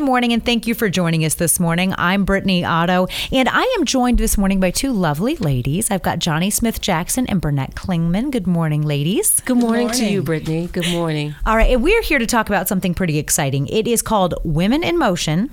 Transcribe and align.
good 0.00 0.06
morning, 0.06 0.32
and 0.32 0.42
thank 0.42 0.66
you 0.66 0.74
for 0.74 0.88
joining 0.88 1.26
us 1.26 1.34
this 1.34 1.60
morning. 1.60 1.92
I'm 1.98 2.24
Brittany 2.24 2.64
Otto, 2.64 3.06
and 3.30 3.46
I 3.50 3.60
am 3.78 3.84
joined 3.84 4.16
this 4.16 4.38
morning 4.38 4.58
by 4.58 4.70
two 4.70 4.92
lovely 4.92 5.36
ladies. 5.36 5.90
I've 5.90 6.00
got 6.00 6.20
Johnny 6.20 6.48
Smith 6.48 6.80
Jackson 6.80 7.26
and 7.26 7.38
Burnett 7.38 7.74
Klingman. 7.74 8.30
Good 8.30 8.46
morning, 8.46 8.80
ladies. 8.80 9.40
Good 9.40 9.58
morning, 9.58 9.90
to 9.90 10.06
you, 10.06 10.22
Brittany. 10.22 10.68
Good 10.68 10.90
morning. 10.90 11.34
All 11.44 11.54
right, 11.54 11.70
and 11.70 11.82
we're 11.82 12.00
here 12.00 12.18
to 12.18 12.24
talk 12.24 12.48
about 12.48 12.66
something 12.66 12.94
pretty 12.94 13.18
exciting. 13.18 13.66
It 13.66 13.86
is 13.86 14.00
called 14.00 14.32
Women 14.42 14.82
in 14.82 14.98
Motion. 14.98 15.50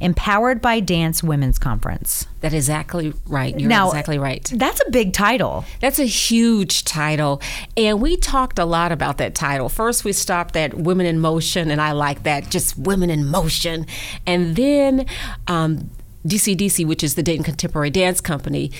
Empowered 0.00 0.62
by 0.62 0.80
Dance 0.80 1.22
Women's 1.22 1.58
Conference. 1.58 2.26
That 2.40 2.54
is 2.54 2.68
exactly 2.68 3.12
right. 3.26 3.58
You're 3.58 3.68
Now- 3.68 3.88
exactly 3.88 4.18
right. 4.18 4.50
That's 4.54 4.80
a 4.86 4.90
big 4.90 5.12
title. 5.12 5.64
That's 5.80 5.98
a 5.98 6.04
huge 6.06 6.84
title. 6.84 7.42
And 7.76 8.00
we 8.00 8.16
talked 8.16 8.58
a 8.58 8.64
lot 8.64 8.92
about 8.92 9.18
that 9.18 9.34
title. 9.34 9.68
First, 9.68 10.04
we 10.04 10.12
stopped 10.12 10.56
at 10.56 10.72
Women 10.74 11.04
in 11.06 11.20
Motion, 11.20 11.70
and 11.70 11.80
I 11.80 11.92
like 11.92 12.22
that, 12.22 12.50
just 12.50 12.78
Women 12.78 13.10
in 13.10 13.26
Motion. 13.26 13.86
And 14.26 14.56
then 14.56 15.04
um, 15.46 15.90
DCDC, 16.26 16.86
which 16.86 17.04
is 17.04 17.14
the 17.14 17.22
Dayton 17.22 17.44
Contemporary 17.44 17.90
Dance 17.90 18.20
Company, 18.20 18.72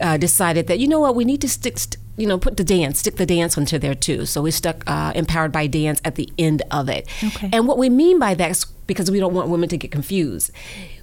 uh, 0.00 0.16
decided 0.16 0.66
that, 0.66 0.78
you 0.78 0.88
know 0.88 1.00
what, 1.00 1.14
we 1.14 1.24
need 1.24 1.40
to 1.42 1.48
stick, 1.48 1.78
st- 1.78 1.96
you 2.16 2.26
know, 2.26 2.38
put 2.38 2.56
the 2.56 2.64
dance, 2.64 2.98
stick 2.98 3.16
the 3.16 3.26
dance 3.26 3.56
into 3.56 3.78
there 3.78 3.94
too. 3.94 4.26
So 4.26 4.42
we 4.42 4.50
stuck 4.50 4.82
uh, 4.86 5.12
Empowered 5.14 5.52
by 5.52 5.66
Dance 5.66 6.00
at 6.04 6.16
the 6.16 6.28
end 6.38 6.62
of 6.70 6.88
it. 6.88 7.06
Okay. 7.22 7.50
And 7.52 7.68
what 7.68 7.78
we 7.78 7.88
mean 7.88 8.18
by 8.18 8.34
that 8.34 8.50
is 8.50 8.66
because 8.86 9.10
we 9.10 9.18
don't 9.20 9.34
want 9.34 9.48
women 9.48 9.68
to 9.70 9.76
get 9.76 9.90
confused. 9.90 10.50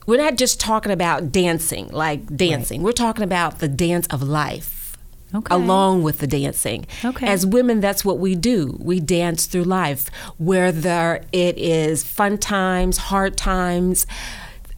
We're 0.06 0.18
not 0.22 0.38
just 0.38 0.60
talking 0.60 0.92
about 0.92 1.32
dancing, 1.32 1.88
like 1.90 2.36
dancing. 2.36 2.82
We're 2.84 2.92
talking 2.92 3.24
about 3.24 3.60
the 3.60 3.68
dance 3.68 4.08
of 4.08 4.22
life 4.22 4.98
Okay. 5.34 5.56
along 5.56 6.04
with 6.04 6.20
the 6.20 6.28
dancing. 6.28 6.86
Okay. 7.04 7.26
As 7.28 7.46
women, 7.46 7.80
that's 7.80 8.06
what 8.06 8.20
we 8.20 8.36
do. 8.36 8.78
We 8.80 9.00
dance 9.00 9.46
through 9.48 9.64
life, 9.64 10.10
whether 10.38 11.24
it 11.32 11.58
is 11.58 12.04
fun 12.04 12.38
times, 12.38 12.98
hard 12.98 13.36
times, 13.38 14.06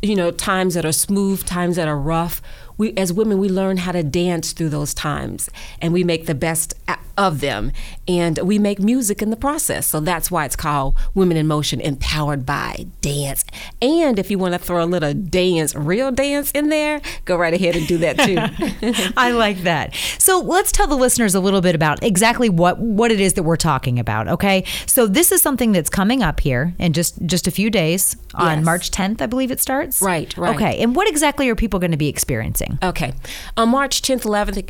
you 0.02 0.16
know, 0.16 0.32
times 0.32 0.76
that 0.76 0.86
are 0.86 0.92
smooth, 0.94 1.44
times 1.46 1.76
that 1.76 1.88
are 1.88 1.98
rough. 1.98 2.42
We, 2.78 2.94
as 2.98 3.14
women, 3.14 3.38
we 3.40 3.50
learn 3.50 3.78
how 3.78 3.92
to 3.92 4.04
dance 4.04 4.52
through 4.54 4.70
those 4.70 4.94
times, 4.94 5.50
and 5.82 5.94
we 5.94 6.04
make 6.04 6.26
the 6.26 6.36
best 6.36 6.74
of 7.18 7.40
them, 7.40 7.72
and 8.08 8.38
we 8.40 8.60
make 8.60 8.78
music 8.80 9.22
in 9.22 9.30
the 9.30 9.38
process. 9.38 9.88
So 9.88 10.02
that's 10.02 10.30
why 10.30 10.44
it's 10.46 10.56
called 10.58 10.96
Women 11.14 11.38
in 11.38 11.48
Motion, 11.48 11.80
empowered 11.80 12.46
by 12.46 12.88
dance. 13.02 13.46
And 13.82 14.20
if 14.20 14.30
you 14.30 14.38
want 14.38 14.54
to 14.54 14.60
throw 14.60 14.84
a 14.84 14.86
little 14.86 15.14
dance, 15.14 15.74
real 15.76 16.12
dance 16.12 16.52
in 16.52 16.68
there, 16.70 17.00
go 17.24 17.38
right 17.38 17.54
ahead 17.54 17.76
and 17.78 17.88
do 17.88 17.98
that 18.00 18.20
too. 18.20 19.14
I 19.18 19.32
like 19.32 19.60
that. 19.64 19.96
So 20.18 20.40
let's 20.40 20.72
tell 20.74 20.88
the 20.88 20.98
listeners 20.98 21.36
a 21.36 21.40
little 21.40 21.62
bit 21.62 21.74
about 21.76 22.04
exactly 22.04 22.50
what 22.50 22.80
what 22.80 23.12
it 23.12 23.20
is 23.22 23.34
that 23.34 23.44
we're 23.44 23.56
talking 23.56 23.98
about. 23.98 24.28
Okay, 24.28 24.66
so 24.86 25.08
this 25.08 25.32
is 25.32 25.42
something 25.42 25.72
that's 25.72 25.90
coming 25.90 26.22
up 26.22 26.40
here 26.42 26.74
in 26.80 26.92
just 26.92 27.26
just 27.26 27.48
a 27.48 27.52
few 27.52 27.70
days 27.70 28.18
on 28.34 28.58
Yes. 28.58 28.66
March 28.66 28.92
10th, 28.92 29.22
I 29.22 29.26
believe 29.28 29.52
it 29.52 29.60
starts. 29.62 30.02
Right, 30.02 30.36
right. 30.38 30.56
Okay, 30.56 30.82
and 30.82 30.96
what 30.96 31.08
exactly 31.08 31.48
are 31.50 31.56
people 31.56 31.80
going 31.80 31.92
to 31.92 31.98
be 31.98 32.08
experiencing? 32.10 32.65
Okay. 32.84 33.14
On 33.58 33.70
March 33.70 34.02
10th, 34.02 34.24
11th, 34.24 34.70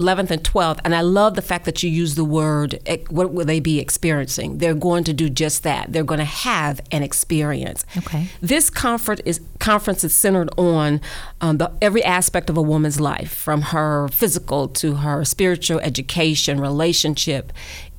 11th 0.00 0.30
and 0.30 0.42
12th, 0.42 0.80
and 0.84 0.94
I 0.94 1.02
love 1.02 1.34
the 1.34 1.42
fact 1.42 1.64
that 1.66 1.82
you 1.82 1.90
use 1.90 2.16
the 2.16 2.24
word, 2.24 2.80
eh, 2.86 2.98
what 3.10 3.32
will 3.32 3.44
they 3.44 3.60
be 3.60 3.78
experiencing? 3.78 4.58
They're 4.58 4.74
going 4.74 5.04
to 5.04 5.12
do 5.12 5.30
just 5.30 5.62
that. 5.62 5.92
They're 5.92 6.02
going 6.02 6.18
to 6.18 6.24
have 6.24 6.80
an 6.90 7.02
experience. 7.02 7.84
Okay. 7.96 8.26
This 8.40 8.70
conference 8.70 9.20
is, 9.24 9.40
conference 9.60 10.02
is 10.02 10.12
centered 10.12 10.50
on 10.58 11.00
um, 11.40 11.58
the, 11.58 11.70
every 11.80 12.02
aspect 12.02 12.50
of 12.50 12.56
a 12.56 12.62
woman's 12.62 13.00
life, 13.00 13.32
from 13.32 13.62
her 13.62 14.08
physical 14.08 14.66
to 14.68 14.96
her 14.96 15.24
spiritual 15.24 15.78
education, 15.80 16.60
relationship, 16.60 17.52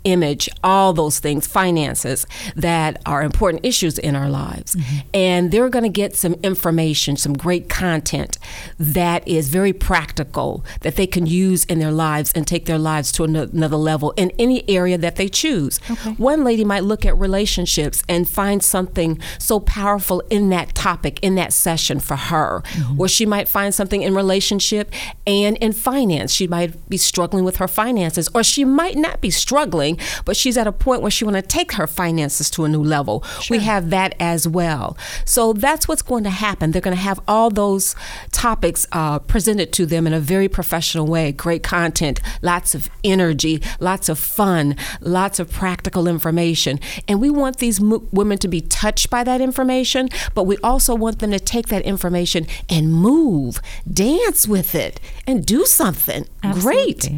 image, 0.05 0.47
all 0.63 0.93
those 0.93 1.19
things, 1.19 1.45
finances 1.45 2.25
that 2.55 3.01
are 3.05 3.21
important 3.23 3.65
issues 3.65 3.97
in 3.97 4.15
our 4.15 4.29
lives. 4.29 4.75
Mm-hmm. 4.75 5.07
And 5.13 5.51
they're 5.51 5.69
going 5.69 5.83
to 5.83 5.89
get 5.89 6.15
some 6.15 6.35
information, 6.35 7.17
some 7.17 7.33
great 7.33 7.67
content 7.67 8.37
that 8.79 9.27
is 9.27 9.49
very 9.49 9.73
practical 9.73 10.63
that 10.81 10.95
they 10.95 11.07
can 11.07 11.25
use 11.25 11.65
in 11.65 11.79
their 11.79 11.91
lives 11.91 12.31
and 12.33 12.47
take 12.47 12.65
their 12.65 12.77
lives 12.77 13.11
to 13.13 13.23
another 13.23 13.75
level 13.75 14.11
in 14.11 14.31
any 14.39 14.67
area 14.69 14.97
that 14.97 15.15
they 15.17 15.27
choose. 15.27 15.79
One 16.17 16.43
lady 16.43 16.63
might 16.63 16.83
look 16.83 17.05
at 17.05 17.17
relationships 17.17 18.03
and 18.07 18.29
find 18.29 18.63
something 18.63 19.19
so 19.39 19.59
powerful 19.59 20.21
in 20.29 20.49
that 20.49 20.75
topic, 20.75 21.19
in 21.21 21.35
that 21.35 21.51
session 21.51 21.99
for 21.99 22.15
her. 22.15 22.61
Mm-hmm. 22.65 23.01
Or 23.01 23.07
she 23.07 23.25
might 23.25 23.47
find 23.47 23.73
something 23.73 24.01
in 24.01 24.13
relationship 24.13 24.91
and 25.25 25.57
in 25.57 25.73
finance. 25.73 26.31
She 26.31 26.47
might 26.47 26.87
be 26.89 26.97
struggling 26.97 27.43
with 27.43 27.57
her 27.57 27.67
finances, 27.67 28.29
or 28.33 28.43
she 28.43 28.63
might 28.63 28.95
not 28.95 29.21
be 29.21 29.29
struggling, 29.29 29.94
but 30.25 30.37
she's 30.37 30.57
at 30.57 30.67
a 30.67 30.71
point 30.71 31.01
where 31.01 31.11
she 31.11 31.25
want 31.25 31.35
to 31.35 31.41
take 31.41 31.73
her 31.73 31.87
finances 31.87 32.49
to 32.51 32.65
a 32.65 32.69
new 32.69 32.83
level. 32.83 33.23
We 33.49 33.59
have 33.59 33.89
that 33.89 34.15
as 34.19 34.47
well. 34.47 34.97
So 35.25 35.53
that's 35.53 35.87
what's 35.87 36.01
going 36.01 36.23
to 36.23 36.29
happen. 36.29 36.71
They're 36.71 36.81
going 36.81 36.95
to 36.95 37.01
have 37.01 37.19
all 37.27 37.49
those 37.49 37.95
topics 38.31 38.85
uh, 38.91 39.19
presented 39.19 39.71
to 39.73 39.85
them 39.85 40.07
in 40.07 40.13
a 40.13 40.19
very 40.19 40.47
professional 40.47 41.07
way. 41.07 41.31
Great 41.31 41.63
content, 41.63 42.19
lots 42.41 42.75
of 42.75 42.89
energy, 43.03 43.61
lots 43.79 44.09
of 44.09 44.19
fun, 44.19 44.75
lots 45.01 45.39
of 45.39 45.51
practical 45.51 46.07
information. 46.07 46.79
And 47.07 47.21
we 47.21 47.29
want 47.29 47.57
these 47.57 47.79
mo- 47.79 48.03
women 48.11 48.37
to 48.39 48.47
be 48.47 48.61
touched 48.61 49.09
by 49.09 49.23
that 49.23 49.41
information, 49.41 50.09
but 50.33 50.43
we 50.43 50.57
also 50.57 50.95
want 50.95 51.19
them 51.19 51.31
to 51.31 51.39
take 51.39 51.67
that 51.67 51.83
information 51.83 52.47
and 52.69 52.93
move, 52.93 53.59
dance 53.91 54.47
with 54.47 54.75
it, 54.75 54.99
and 55.27 55.45
do 55.45 55.65
something 55.65 56.27
great. 56.61 57.09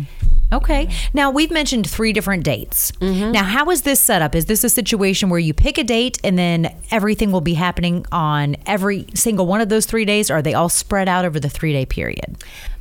Okay. 0.51 0.89
Now 1.13 1.29
we've 1.29 1.51
mentioned 1.51 1.89
three 1.89 2.13
different 2.13 2.43
dates. 2.43 2.91
Mm-hmm. 2.93 3.31
Now, 3.31 3.43
how 3.43 3.69
is 3.69 3.81
this 3.81 3.99
set 3.99 4.21
up? 4.21 4.33
Is 4.33 4.45
this 4.45 4.63
a 4.63 4.69
situation 4.69 5.29
where 5.29 5.39
you 5.39 5.53
pick 5.53 5.77
a 5.77 5.83
date 5.83 6.19
and 6.23 6.37
then 6.37 6.73
everything 6.89 7.31
will 7.31 7.41
be 7.41 7.53
happening 7.53 8.05
on 8.11 8.55
every 8.65 9.07
single 9.13 9.45
one 9.45 9.59
of 9.59 9.69
those 9.69 9.85
three 9.85 10.05
days, 10.05 10.31
or 10.31 10.35
are 10.35 10.41
they 10.41 10.53
all 10.53 10.69
spread 10.69 11.09
out 11.09 11.25
over 11.25 11.39
the 11.39 11.49
three 11.49 11.73
day 11.73 11.85
period? 11.85 12.37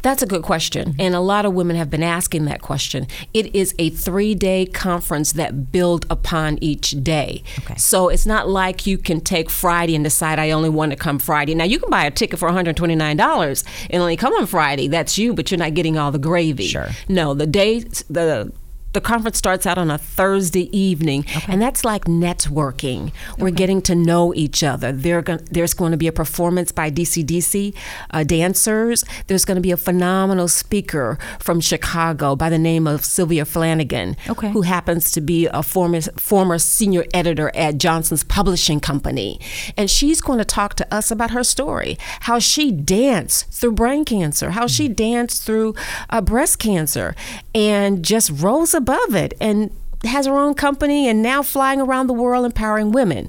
That's 0.06 0.22
a 0.22 0.26
good 0.26 0.42
question. 0.42 0.94
And 1.00 1.16
a 1.16 1.20
lot 1.20 1.46
of 1.46 1.52
women 1.52 1.74
have 1.74 1.90
been 1.90 2.04
asking 2.04 2.44
that 2.44 2.62
question. 2.62 3.08
It 3.34 3.52
is 3.56 3.74
a 3.76 3.90
three 3.90 4.36
day 4.36 4.64
conference 4.64 5.32
that 5.32 5.72
build 5.72 6.06
upon 6.08 6.58
each 6.60 6.92
day. 7.02 7.42
Okay. 7.58 7.74
So 7.74 8.08
it's 8.08 8.24
not 8.24 8.48
like 8.48 8.86
you 8.86 8.98
can 8.98 9.20
take 9.20 9.50
Friday 9.50 9.96
and 9.96 10.04
decide 10.04 10.38
I 10.38 10.52
only 10.52 10.68
want 10.68 10.92
to 10.92 10.96
come 10.96 11.18
Friday. 11.18 11.56
Now 11.56 11.64
you 11.64 11.80
can 11.80 11.90
buy 11.90 12.04
a 12.04 12.12
ticket 12.12 12.38
for 12.38 12.48
$129 12.48 13.64
and 13.90 14.00
only 14.00 14.16
come 14.16 14.32
on 14.34 14.46
Friday. 14.46 14.86
That's 14.86 15.18
you, 15.18 15.34
but 15.34 15.50
you're 15.50 15.58
not 15.58 15.74
getting 15.74 15.98
all 15.98 16.12
the 16.12 16.20
gravy. 16.20 16.68
Sure. 16.68 16.90
No, 17.08 17.34
the 17.34 17.48
day 17.48 17.80
the 17.80 18.52
the 18.96 19.00
conference 19.02 19.36
starts 19.36 19.66
out 19.66 19.76
on 19.76 19.90
a 19.90 19.98
Thursday 19.98 20.74
evening, 20.74 21.26
and 21.48 21.60
that's 21.60 21.84
like 21.84 22.06
networking. 22.06 23.12
We're 23.36 23.50
getting 23.50 23.82
to 23.82 23.94
know 23.94 24.32
each 24.34 24.62
other. 24.64 24.90
Go- 25.20 25.36
there's 25.36 25.74
going 25.74 25.90
to 25.90 25.98
be 25.98 26.06
a 26.06 26.12
performance 26.12 26.72
by 26.72 26.90
DCDC 26.90 27.74
uh, 28.10 28.24
dancers. 28.24 29.04
There's 29.26 29.44
going 29.44 29.56
to 29.56 29.60
be 29.60 29.70
a 29.70 29.76
phenomenal 29.76 30.48
speaker 30.48 31.18
from 31.38 31.60
Chicago 31.60 32.36
by 32.36 32.48
the 32.48 32.58
name 32.58 32.86
of 32.86 33.04
Sylvia 33.04 33.44
Flanagan, 33.44 34.16
Okay. 34.30 34.48
who 34.52 34.62
happens 34.62 35.12
to 35.12 35.20
be 35.20 35.44
a 35.52 35.62
former 35.62 36.00
former 36.16 36.58
senior 36.58 37.04
editor 37.12 37.52
at 37.54 37.76
Johnson's 37.76 38.24
Publishing 38.24 38.80
Company, 38.80 39.38
and 39.76 39.90
she's 39.90 40.22
going 40.22 40.38
to 40.38 40.44
talk 40.46 40.72
to 40.76 40.94
us 40.94 41.10
about 41.10 41.32
her 41.32 41.44
story, 41.44 41.98
how 42.20 42.38
she 42.38 42.70
danced 42.72 43.50
through 43.52 43.72
brain 43.72 44.06
cancer, 44.06 44.52
how 44.52 44.66
she 44.66 44.88
danced 44.88 45.42
through 45.42 45.74
uh, 46.08 46.22
breast 46.22 46.58
cancer, 46.58 47.14
and 47.54 48.02
just 48.02 48.30
rose 48.30 48.72
above 48.72 48.85
it 49.14 49.34
and 49.40 49.70
has 50.04 50.26
her 50.26 50.36
own 50.38 50.54
company 50.54 51.08
and 51.08 51.22
now 51.22 51.42
flying 51.42 51.80
around 51.80 52.06
the 52.06 52.12
world 52.12 52.44
empowering 52.44 52.92
women. 52.92 53.28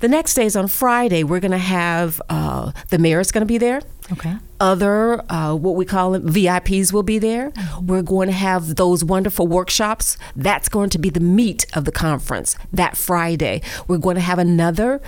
The 0.00 0.08
next 0.08 0.34
day 0.34 0.46
is 0.46 0.56
on 0.56 0.68
Friday. 0.68 1.24
We're 1.24 1.40
going 1.40 1.50
to 1.50 1.58
have 1.58 2.22
uh, 2.28 2.72
the 2.88 2.98
mayor 2.98 3.20
is 3.20 3.32
going 3.32 3.42
to 3.42 3.46
be 3.46 3.58
there 3.58 3.80
Okay. 4.12 4.36
other 4.60 5.20
uh, 5.30 5.52
what 5.54 5.74
we 5.74 5.84
call 5.84 6.14
it 6.14 6.24
VIPs 6.24 6.92
will 6.92 7.02
be 7.02 7.18
there. 7.18 7.52
We're 7.82 8.02
going 8.02 8.28
to 8.28 8.34
have 8.34 8.76
those 8.76 9.04
wonderful 9.04 9.46
workshops. 9.48 10.16
That's 10.36 10.68
going 10.68 10.90
to 10.90 10.98
be 10.98 11.10
the 11.10 11.20
meat 11.20 11.66
of 11.74 11.84
the 11.86 11.92
conference 11.92 12.56
that 12.72 12.96
Friday. 12.96 13.60
We're 13.88 13.98
going 13.98 14.16
to 14.16 14.22
have 14.22 14.38
another. 14.38 15.00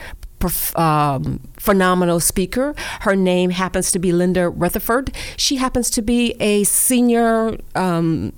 Um, 0.77 1.41
phenomenal 1.57 2.21
speaker. 2.21 2.73
Her 3.01 3.17
name 3.17 3.51
happens 3.51 3.91
to 3.91 3.99
be 3.99 4.13
Linda 4.13 4.49
Rutherford. 4.49 5.13
She 5.37 5.57
happens 5.57 5.91
to 5.91 6.01
be 6.01 6.35
a 6.39 6.63
senior 6.63 7.59
um, 7.75 8.33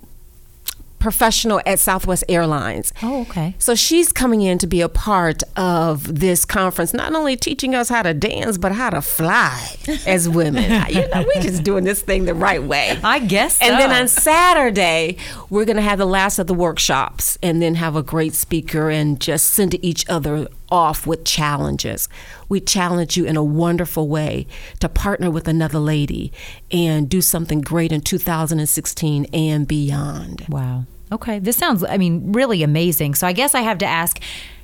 professional 1.01 1.61
at 1.67 1.81
Southwest 1.81 2.23
Airlines. 2.29 2.93
Oh, 3.03 3.23
okay. 3.23 3.55
So 3.59 3.75
she's 3.75 4.13
coming 4.13 4.43
in 4.43 4.59
to 4.59 4.67
be 4.67 4.81
a 4.81 4.89
part 4.89 5.43
of 5.57 6.21
this 6.21 6.45
conference, 6.45 6.95
not 6.95 7.15
only 7.15 7.37
teaching 7.37 7.75
us 7.75 7.89
how 7.89 8.03
to 8.03 8.15
dance, 8.15 8.59
but 8.59 8.73
how 8.73 8.91
to 8.91 9.03
fly 9.03 9.77
as 10.07 10.29
women. 10.29 10.63
you 10.89 11.09
know, 11.09 11.27
we're 11.35 11.43
just 11.43 11.65
doing 11.65 11.85
this 11.85 12.03
thing 12.03 12.27
the 12.27 12.35
right 12.35 12.63
way. 12.63 12.99
I 13.03 13.19
guess 13.19 13.61
And 13.61 13.79
then 13.79 13.91
on 13.91 14.07
Saturday, 14.07 15.17
we're 15.49 15.65
going 15.65 15.77
to 15.77 15.83
have 15.83 15.99
the 15.99 16.07
last 16.07 16.39
of 16.39 16.47
the 16.47 16.55
workshops 16.55 17.39
and 17.43 17.61
then 17.61 17.75
have 17.77 17.97
a 17.97 18.03
great 18.03 18.35
speaker 18.35 18.91
and 18.91 19.21
just 19.21 19.51
send 19.51 19.83
each 19.85 20.09
other 20.09 20.47
off 20.71 21.07
with 21.07 21.25
challenges. 21.25 22.09
We 22.49 22.61
challenge 22.61 23.17
you 23.17 23.25
in 23.25 23.37
a 23.37 23.45
wonderful 23.45 24.09
way 24.09 24.47
to 24.81 24.89
partner 24.89 25.31
with 25.31 25.49
another 25.49 25.79
lady 25.79 26.33
and 26.71 27.09
do 27.09 27.21
something 27.21 27.61
great 27.61 27.93
in 27.93 28.01
2016 28.01 29.27
and 29.33 29.67
beyond. 29.67 30.47
Wow. 30.49 30.85
Okay. 31.13 31.39
This 31.39 31.57
sounds, 31.57 31.83
I 31.85 31.97
mean, 31.97 32.33
really 32.33 32.63
amazing. 32.63 33.15
So 33.15 33.27
I 33.27 33.33
guess 33.33 33.55
I 33.55 33.61
have 33.61 33.79
to 33.79 33.87
ask, 33.87 34.21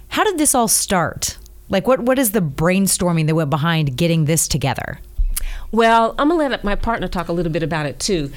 how 0.08 0.24
did 0.24 0.38
this 0.38 0.54
all 0.54 0.68
start? 0.68 1.38
Like, 1.68 1.86
what 1.86 2.00
what 2.00 2.18
is 2.18 2.30
the 2.30 2.40
brainstorming 2.40 3.26
that 3.26 3.34
went 3.34 3.50
behind 3.50 3.96
getting 3.96 4.26
this 4.26 4.46
together? 4.46 5.00
Well, 5.72 6.14
I'm 6.18 6.28
gonna 6.28 6.48
let 6.48 6.64
my 6.64 6.76
partner 6.76 7.08
talk 7.08 7.28
a 7.28 7.32
little 7.32 7.52
bit 7.52 7.62
about 7.62 7.86
it 7.86 7.98
too. 7.98 8.30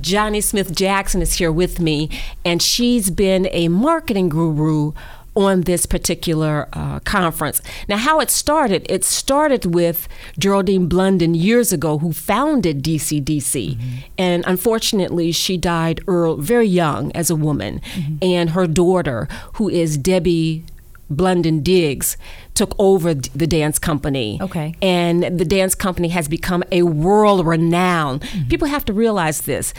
Johnny 0.00 0.40
Smith 0.40 0.74
Jackson 0.74 1.22
is 1.22 1.34
here 1.34 1.52
with 1.52 1.78
me, 1.78 2.08
and 2.44 2.62
she's 2.62 3.10
been 3.10 3.46
a 3.52 3.68
marketing 3.68 4.30
guru 4.30 4.92
on 5.34 5.62
this 5.62 5.86
particular 5.86 6.68
uh, 6.72 7.00
conference. 7.00 7.60
Now, 7.88 7.96
how 7.96 8.20
it 8.20 8.30
started, 8.30 8.86
it 8.88 9.04
started 9.04 9.74
with 9.74 10.08
Jeraldyne 10.38 10.88
Blunden 10.88 11.34
years 11.34 11.72
ago, 11.72 11.98
who 11.98 12.12
founded 12.12 12.82
DCDC. 12.82 13.76
Mm-hmm. 13.76 13.96
And 14.18 14.44
unfortunately, 14.46 15.32
she 15.32 15.56
died 15.56 16.00
early, 16.06 16.42
very 16.42 16.66
young 16.66 17.12
as 17.12 17.30
a 17.30 17.36
woman. 17.36 17.80
Mm-hmm. 17.94 18.16
And 18.22 18.50
her 18.50 18.66
daughter, 18.66 19.28
who 19.54 19.68
is 19.68 19.96
Debbie 19.96 20.64
Blunden 21.16 21.62
Diggs 21.62 22.16
took 22.54 22.74
over 22.78 23.14
the 23.14 23.46
dance 23.46 23.78
company. 23.78 24.38
Okay. 24.40 24.74
And 24.82 25.38
the 25.38 25.44
dance 25.44 25.74
company 25.74 26.08
has 26.08 26.28
become 26.28 26.62
a 26.72 26.82
world 26.82 27.46
renowned. 27.46 28.22
Mm-hmm. 28.22 28.48
People 28.48 28.68
have 28.68 28.84
to 28.86 28.92
realize 28.92 29.42
this. 29.42 29.74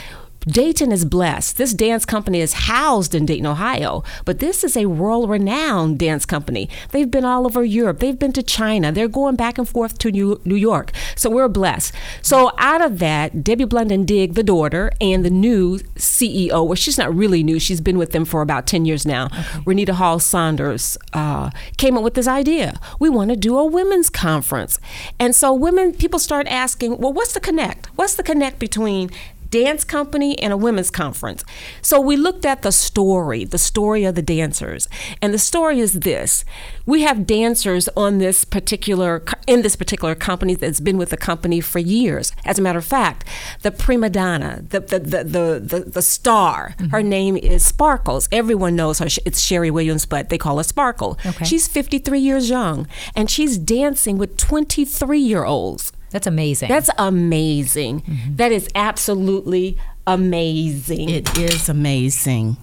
Dayton 0.47 0.91
is 0.91 1.05
blessed. 1.05 1.57
This 1.57 1.73
dance 1.73 2.05
company 2.05 2.41
is 2.41 2.53
housed 2.53 3.15
in 3.15 3.25
Dayton, 3.25 3.45
Ohio, 3.45 4.03
but 4.25 4.39
this 4.39 4.63
is 4.63 4.75
a 4.75 4.87
world 4.87 5.29
renowned 5.29 5.99
dance 5.99 6.25
company. 6.25 6.69
They've 6.91 7.09
been 7.09 7.25
all 7.25 7.45
over 7.45 7.63
Europe, 7.63 7.99
they've 7.99 8.17
been 8.17 8.33
to 8.33 8.43
China, 8.43 8.91
they're 8.91 9.07
going 9.07 9.35
back 9.35 9.57
and 9.57 9.67
forth 9.67 9.97
to 9.99 10.11
New, 10.11 10.41
New 10.43 10.55
York. 10.55 10.91
So 11.15 11.29
we're 11.29 11.47
blessed. 11.47 11.93
So 12.21 12.51
out 12.57 12.81
of 12.81 12.99
that, 12.99 13.43
Debbie 13.43 13.65
Blunden 13.65 14.05
Dig, 14.05 14.33
the 14.33 14.43
daughter, 14.43 14.91
and 14.99 15.23
the 15.23 15.29
new 15.29 15.79
CEO, 15.95 16.65
well, 16.65 16.75
she's 16.75 16.97
not 16.97 17.13
really 17.15 17.43
new, 17.43 17.59
she's 17.59 17.81
been 17.81 17.97
with 17.97 18.11
them 18.11 18.25
for 18.25 18.41
about 18.41 18.67
10 18.67 18.85
years 18.85 19.05
now, 19.05 19.25
okay. 19.27 19.59
Ro 19.65 19.73
Nita 19.73 19.93
Hawes 19.93 20.25
Saunders, 20.25 20.97
uh, 21.13 21.49
came 21.77 21.97
up 21.97 22.03
with 22.03 22.15
this 22.15 22.27
idea. 22.27 22.79
We 22.99 23.09
want 23.09 23.29
to 23.29 23.37
do 23.37 23.57
a 23.57 23.65
women's 23.65 24.09
conference. 24.09 24.79
And 25.19 25.35
so 25.35 25.53
women, 25.53 25.93
people 25.93 26.19
start 26.19 26.47
asking, 26.47 26.97
well, 26.97 27.13
what's 27.13 27.33
the 27.33 27.39
connect? 27.39 27.87
What's 27.97 28.15
the 28.15 28.23
connect 28.23 28.59
between 28.59 29.09
dance 29.53 29.83
company 29.83 30.37
and 30.39 30.51
a 30.51 30.57
women's 30.57 30.89
conference. 30.89 31.43
So 31.83 32.01
we 32.01 32.17
looked 32.17 32.43
at 32.43 32.63
the 32.63 32.71
story, 32.71 33.45
the 33.45 33.59
story 33.59 34.03
of 34.03 34.15
the 34.15 34.23
dancers. 34.23 34.89
And 35.21 35.31
the 35.31 35.37
story 35.37 35.79
is 35.79 35.93
this. 35.99 36.43
We 36.87 37.03
have 37.03 37.27
dancers 37.27 37.87
on 37.95 38.17
this 38.17 38.45
particular 38.45 39.23
in 39.45 39.61
this 39.61 39.75
particular 39.75 40.15
company 40.15 40.55
that's 40.55 40.79
been 40.79 40.97
with 40.97 41.11
the 41.11 41.17
company 41.17 41.61
for 41.61 41.77
years. 41.77 42.31
As 42.43 42.57
a 42.57 42.63
matter 42.63 42.79
of 42.79 42.85
fact, 42.85 43.27
the 43.61 43.71
prima 43.71 44.09
donna, 44.09 44.63
the 44.67 44.79
the 44.79 44.99
the 44.99 45.23
the, 45.23 45.61
the, 45.63 45.79
the 45.97 46.01
star, 46.01 46.73
mm-hmm. 46.79 46.89
her 46.89 47.03
name 47.03 47.37
is 47.37 47.63
Sparkles. 47.63 48.27
Everyone 48.31 48.75
knows 48.75 48.97
her. 48.99 49.05
It's 49.05 49.39
Sheri 49.39 49.69
Williams, 49.69 50.07
but 50.07 50.29
they 50.29 50.39
call 50.39 50.57
her 50.57 50.63
Sparkle. 50.63 51.19
Okay. 51.23 51.45
She's 51.45 51.67
53 51.67 52.19
years 52.19 52.49
young 52.49 52.87
and 53.15 53.29
she's 53.29 53.59
dancing 53.59 54.17
with 54.17 54.35
23 54.37 55.19
year 55.19 55.45
olds. 55.45 55.93
That's 56.13 56.27
amazing. 56.27 56.69
That's 56.69 56.91
amazing. 56.99 58.01
Mm-hmm. 58.01 58.35
That 58.35 58.51
is 58.51 58.69
absolutely 58.75 59.79
amazing. 60.05 61.09
It 61.09 61.37
is 61.39 61.69
amazing. 61.69 62.57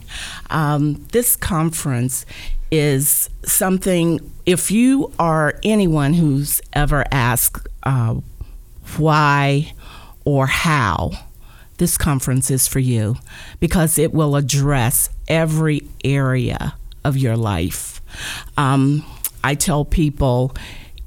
Um, 0.51 1.05
this 1.11 1.35
conference 1.35 2.25
is 2.71 3.29
something, 3.45 4.21
if 4.47 4.71
you 4.71 5.13
are 5.19 5.59
anyone 5.65 6.15
who's 6.15 6.61
ever 6.73 7.05
asked 7.11 7.67
uh, 7.83 8.15
why 8.97 9.73
or 10.25 10.47
how, 10.47 11.11
this 11.79 11.99
conference 11.99 12.53
is 12.53 12.69
for 12.69 12.79
you 12.79 13.17
because 13.59 13.99
it 13.99 14.13
will 14.13 14.37
address 14.37 15.11
every 15.27 15.83
area 16.05 16.75
of 17.05 17.17
your 17.17 17.37
life. 17.37 18.01
Um, 18.57 19.05
I 19.43 19.57
tell 19.57 19.85
people 19.85 20.55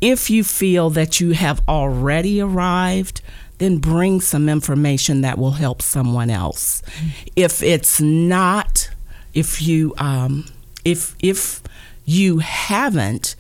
if 0.04 0.30
you 0.30 0.44
feel 0.44 0.90
that 0.90 1.22
you 1.22 1.32
have 1.32 1.62
already 1.66 2.42
arrived, 2.42 3.22
then 3.60 3.78
bring 3.78 4.20
some 4.20 4.50
information 4.50 5.22
that 5.22 5.38
will 5.38 5.52
help 5.52 5.82
someone 5.82 6.30
else. 6.30 6.82
Mm-hmm. 6.82 7.28
If 7.38 7.64
it's 7.64 8.02
not, 8.02 8.90
if 9.34 9.62
you 9.62 9.94
um, 9.98 10.46
if 10.84 11.16
if 11.20 11.62
you 12.04 12.40
haven't, 12.40 13.38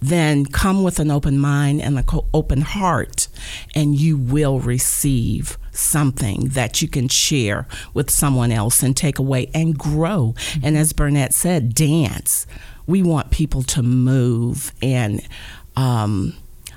then 0.00 0.46
come 0.46 0.84
with 0.84 1.00
an 1.00 1.10
open 1.10 1.36
mind 1.36 1.82
and 1.82 1.98
an 1.98 2.04
open 2.32 2.60
heart, 2.60 3.26
and 3.74 3.96
you 3.98 4.16
will 4.16 4.60
receive 4.60 5.58
something 5.72 6.50
that 6.50 6.80
you 6.80 6.86
can 6.86 7.08
share 7.08 7.66
with 7.92 8.08
someone 8.08 8.52
else 8.52 8.84
and 8.84 8.96
take 8.96 9.18
away 9.18 9.50
and 9.52 9.76
grow. 9.76 10.34
Mm-hmm. 10.36 10.66
And 10.66 10.76
as 10.78 10.92
Burnett 10.92 11.34
said, 11.34 11.74
dance. 11.74 12.46
We 12.86 13.02
want 13.02 13.30
people 13.30 13.62
to 13.62 13.82
move 13.82 14.70
and 14.82 15.26
um, 15.76 16.34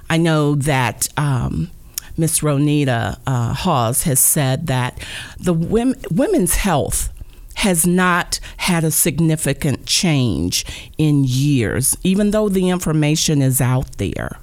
I 0.10 0.18
know 0.18 0.56
that 0.56 1.08
um, 1.18 1.70
Miss 2.18 2.42
Ro 2.42 2.58
Nita 2.58 3.18
uh, 3.28 3.54
Hawes 3.54 4.04
has 4.04 4.20
said 4.20 4.68
that 4.68 4.98
the 5.38 5.54
women, 5.54 6.00
women's 6.10 6.56
health 6.56 7.14
has 7.56 7.88
not 7.88 8.40
had 8.58 8.84
a 8.84 8.92
significant 8.92 9.86
change 9.88 10.64
in 10.98 11.24
years, 11.24 11.98
even 12.04 12.30
though 12.32 12.50
the 12.50 12.70
information 12.70 13.42
is 13.42 13.60
out 13.60 13.98
there. 13.98 14.40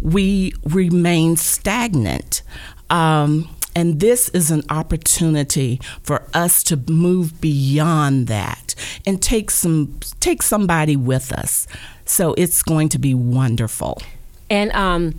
We 0.00 0.52
remain 0.64 1.36
stagnant. 1.36 2.42
Um, 2.90 3.48
and 3.74 4.00
this 4.00 4.28
is 4.30 4.50
an 4.50 4.62
opportunity 4.68 5.80
for 6.02 6.26
us 6.34 6.62
to 6.64 6.76
move 6.76 7.40
beyond 7.40 8.26
that 8.26 8.74
and 9.06 9.22
take 9.22 9.50
some 9.50 9.98
take 10.20 10.42
somebody 10.42 10.96
with 10.96 11.32
us. 11.32 11.66
So 12.04 12.34
it's 12.34 12.62
going 12.62 12.88
to 12.90 12.98
be 12.98 13.14
wonderful. 13.14 14.02
And 14.48 14.72
um, 14.72 15.14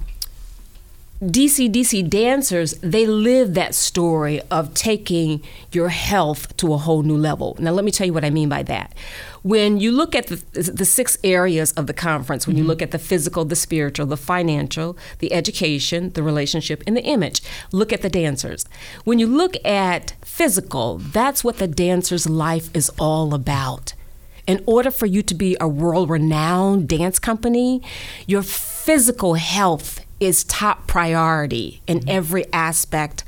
DCDC 1.21 2.09
dancers, 2.09 2.73
they 2.81 3.05
live 3.05 3.53
that 3.53 3.75
story 3.75 4.41
of 4.49 4.73
taking 4.73 5.43
your 5.71 5.89
health 5.89 6.57
to 6.57 6.73
a 6.73 6.77
whole 6.77 7.03
new 7.03 7.15
level. 7.15 7.55
Now, 7.59 7.69
let 7.73 7.85
me 7.85 7.91
tell 7.91 8.07
you 8.07 8.13
what 8.13 8.25
I 8.25 8.31
mean 8.31 8.49
by 8.49 8.63
that. 8.63 8.95
When 9.43 9.79
you 9.79 9.91
look 9.91 10.15
at 10.15 10.27
the, 10.27 10.37
the 10.53 10.83
six 10.83 11.19
areas 11.23 11.73
of 11.73 11.85
the 11.85 11.93
conference, 11.93 12.47
when 12.47 12.55
mm-hmm. 12.55 12.63
you 12.63 12.67
look 12.67 12.81
at 12.81 12.89
the 12.89 12.97
physical, 12.97 13.45
the 13.45 13.55
spiritual, 13.55 14.07
the 14.07 14.17
financial, 14.17 14.97
the 15.19 15.31
education, 15.31 16.09
the 16.13 16.23
relationship, 16.23 16.81
and 16.87 16.97
the 16.97 17.03
image, 17.03 17.43
look 17.71 17.93
at 17.93 18.01
the 18.01 18.09
dancers. 18.09 18.65
When 19.03 19.19
you 19.19 19.27
look 19.27 19.63
at 19.63 20.15
physical, 20.25 20.97
that's 20.97 21.43
what 21.43 21.59
the 21.59 21.67
dancer's 21.67 22.27
life 22.27 22.75
is 22.75 22.89
all 22.97 23.35
about 23.35 23.93
in 24.47 24.63
order 24.65 24.89
for 24.89 25.05
you 25.05 25.21
to 25.21 25.35
be 25.35 25.55
a 25.61 25.67
world 25.67 26.09
renowned 26.09 26.89
dance 26.89 27.19
company, 27.19 27.83
your 28.25 28.41
physical 28.41 29.35
health 29.35 30.03
is 30.21 30.43
top 30.45 30.87
priority 30.87 31.81
in 31.87 31.99
mm-hmm. 31.99 32.09
every 32.09 32.45
aspect 32.53 33.25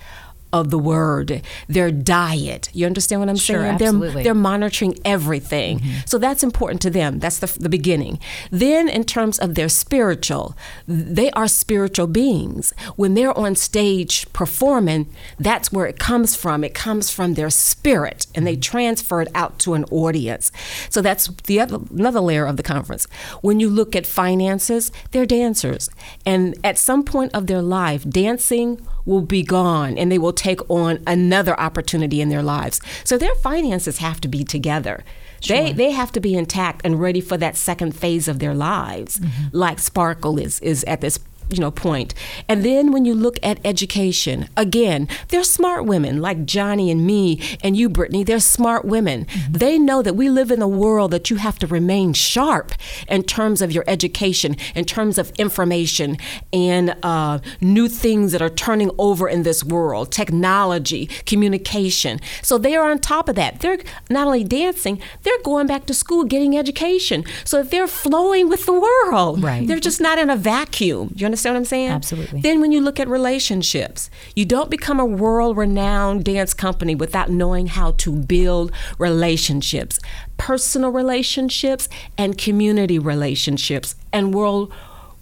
of 0.53 0.69
the 0.69 0.79
word, 0.79 1.41
their 1.67 1.91
diet. 1.91 2.69
You 2.73 2.85
understand 2.85 3.19
what 3.19 3.29
I'm 3.29 3.35
sure, 3.35 3.61
saying? 3.61 3.73
Absolutely. 3.73 4.13
They're, 4.13 4.23
they're 4.23 4.33
monitoring 4.35 4.97
everything. 5.03 5.79
Mm-hmm. 5.79 5.99
So 6.05 6.19
that's 6.19 6.43
important 6.43 6.81
to 6.83 6.91
them. 6.91 7.19
That's 7.19 7.39
the, 7.39 7.47
the 7.59 7.69
beginning. 7.69 8.19
Then, 8.51 8.87
in 8.87 9.03
terms 9.03 9.39
of 9.39 9.55
their 9.55 9.67
spiritual, 9.67 10.55
they 10.87 11.31
are 11.31 11.47
spiritual 11.47 12.05
beings. 12.07 12.71
When 12.95 13.15
they're 13.15 13.37
on 13.37 13.55
stage 13.55 14.31
performing, 14.31 15.09
that's 15.39 15.73
where 15.73 15.87
it 15.87 15.97
comes 15.97 16.35
from. 16.35 16.63
It 16.63 16.75
comes 16.75 17.09
from 17.09 17.33
their 17.33 17.49
spirit, 17.49 18.27
and 18.35 18.45
they 18.45 18.55
transfer 18.55 19.21
it 19.21 19.29
out 19.33 19.57
to 19.59 19.73
an 19.73 19.85
audience. 19.85 20.51
So 20.89 21.01
that's 21.01 21.27
the 21.45 21.59
other, 21.59 21.79
another 21.91 22.19
layer 22.19 22.45
of 22.45 22.57
the 22.57 22.63
conference. 22.63 23.05
When 23.41 23.59
you 23.59 23.69
look 23.69 23.95
at 23.95 24.05
finances, 24.05 24.91
they're 25.11 25.25
dancers. 25.25 25.89
And 26.27 26.55
at 26.63 26.77
some 26.77 27.03
point 27.03 27.33
of 27.33 27.47
their 27.47 27.63
life, 27.63 28.07
dancing 28.07 28.85
will 29.05 29.21
be 29.21 29.43
gone 29.43 29.97
and 29.97 30.11
they 30.11 30.17
will 30.17 30.33
take 30.33 30.59
on 30.69 31.01
another 31.05 31.59
opportunity 31.59 32.21
in 32.21 32.29
their 32.29 32.43
lives. 32.43 32.79
So 33.03 33.17
their 33.17 33.35
finances 33.35 33.97
have 33.97 34.21
to 34.21 34.27
be 34.27 34.43
together. 34.43 35.03
Sure. 35.41 35.57
They 35.57 35.73
they 35.73 35.91
have 35.91 36.11
to 36.13 36.21
be 36.21 36.35
intact 36.35 36.81
and 36.85 37.01
ready 37.01 37.19
for 37.19 37.37
that 37.37 37.57
second 37.57 37.93
phase 37.93 38.29
of 38.29 38.39
their 38.39 38.53
lives, 38.53 39.19
mm-hmm. 39.19 39.47
like 39.51 39.79
Sparkle 39.79 40.39
is 40.39 40.59
is 40.61 40.85
at 40.85 41.01
this 41.01 41.19
you 41.53 41.59
know 41.59 41.71
point. 41.71 42.13
And 42.47 42.63
then 42.63 42.91
when 42.91 43.05
you 43.05 43.13
look 43.13 43.37
at 43.43 43.59
education 43.63 44.49
again 44.57 45.07
they're 45.29 45.43
smart 45.43 45.85
women 45.85 46.21
like 46.21 46.45
johnny 46.45 46.91
and 46.91 47.05
me 47.05 47.41
and 47.63 47.77
you 47.77 47.89
brittany. 47.89 48.23
They're 48.23 48.39
smart 48.39 48.85
women. 48.85 49.25
Mm-hmm. 49.25 49.53
they 49.53 49.77
know 49.77 50.01
that 50.01 50.15
we 50.15 50.29
live 50.29 50.51
in 50.51 50.61
a 50.61 50.67
world 50.67 51.11
that 51.11 51.29
you 51.29 51.37
have 51.37 51.59
to 51.59 51.67
remain 51.67 52.13
sharp 52.13 52.71
in 53.07 53.23
terms 53.23 53.61
of 53.61 53.71
your 53.71 53.83
education 53.87 54.55
in 54.75 54.85
terms 54.85 55.17
of 55.17 55.31
information 55.37 56.17
and 56.51 56.95
uh, 57.03 57.39
new 57.61 57.87
things 57.87 58.31
that 58.31 58.41
are 58.41 58.49
turning 58.49 58.91
over 58.97 59.27
in 59.27 59.43
this 59.43 59.63
world 59.63 60.11
technology 60.11 61.07
communication. 61.25 62.19
So 62.41 62.57
they 62.57 62.75
are 62.75 62.89
on 62.89 62.99
top 62.99 63.29
of 63.29 63.35
that. 63.35 63.59
They're 63.59 63.79
not 64.09 64.27
only 64.27 64.43
dancing 64.43 65.01
they're 65.23 65.41
going 65.43 65.67
back 65.67 65.85
to 65.85 65.93
school 65.93 66.23
getting 66.23 66.57
education. 66.57 67.23
So 67.43 67.63
they're 67.63 67.87
flowing 67.87 68.49
with 68.49 68.65
the 68.65 68.73
world 68.73 69.43
right. 69.43 69.67
they're 69.67 69.79
just 69.79 70.01
not 70.01 70.17
in 70.17 70.29
a 70.29 70.35
vacuum. 70.35 71.13
You 71.15 71.25
understand 71.25 71.42
what 71.49 71.57
I'm 71.57 71.65
saying? 71.65 71.89
Absolutely. 71.89 72.41
Then 72.41 72.61
when 72.61 72.71
you 72.71 72.81
look 72.81 72.99
at 72.99 73.07
relationships, 73.07 74.09
you 74.35 74.45
don't 74.45 74.69
become 74.69 74.99
a 74.99 75.05
world 75.05 75.57
renowned 75.57 76.23
dance 76.25 76.53
company 76.53 76.95
without 76.95 77.29
knowing 77.29 77.67
how 77.67 77.91
to 77.91 78.11
build 78.11 78.71
relationships, 78.97 79.99
personal 80.37 80.91
relationships 80.91 81.89
and 82.17 82.37
community 82.37 82.99
relationships 82.99 83.95
and 84.11 84.33
world 84.33 84.73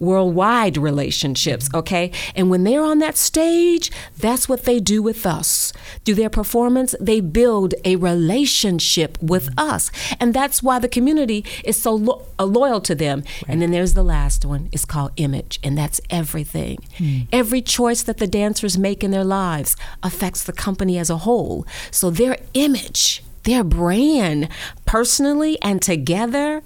worldwide 0.02 0.76
relationships, 0.76 1.68
mm-hmm. 1.68 1.78
okay? 1.78 2.12
And 2.34 2.50
when 2.50 2.64
they're 2.64 2.82
on 2.82 2.98
that 2.98 3.16
stage, 3.16 3.90
that's 4.18 4.48
what 4.48 4.64
they 4.64 4.80
do 4.80 5.02
with 5.02 5.24
us. 5.24 5.72
Through 6.04 6.16
their 6.16 6.30
performance, 6.30 6.94
they 7.00 7.20
build 7.20 7.74
a 7.84 7.96
relationship 7.96 9.16
with 9.22 9.46
mm-hmm. 9.50 9.70
us. 9.70 9.90
And 10.20 10.34
that's 10.34 10.62
why 10.62 10.78
the 10.78 10.88
community 10.88 11.44
is 11.64 11.80
so 11.80 11.94
lo- 11.94 12.26
uh, 12.38 12.44
loyal 12.44 12.80
to 12.82 12.94
them. 12.94 13.22
And 13.46 13.62
then 13.62 13.70
there's 13.70 13.94
the 13.94 14.02
last 14.02 14.44
one. 14.44 14.68
It's 14.72 14.84
called 14.84 15.12
image, 15.16 15.60
and 15.62 15.78
that's 15.78 16.00
everything. 16.10 16.78
Mm. 16.98 17.28
Every 17.32 17.62
choice 17.62 18.02
that 18.02 18.18
the 18.18 18.26
dancers 18.26 18.76
make 18.76 19.04
in 19.04 19.12
their 19.12 19.24
lives 19.24 19.76
affects 20.02 20.42
the 20.42 20.52
company 20.52 20.98
as 20.98 21.10
a 21.10 21.18
whole. 21.18 21.64
So 21.90 22.10
their 22.10 22.38
image, 22.54 23.22
their 23.44 23.62
brand, 23.62 24.48
personally 24.84 25.60
and 25.62 25.80
together, 25.80 26.62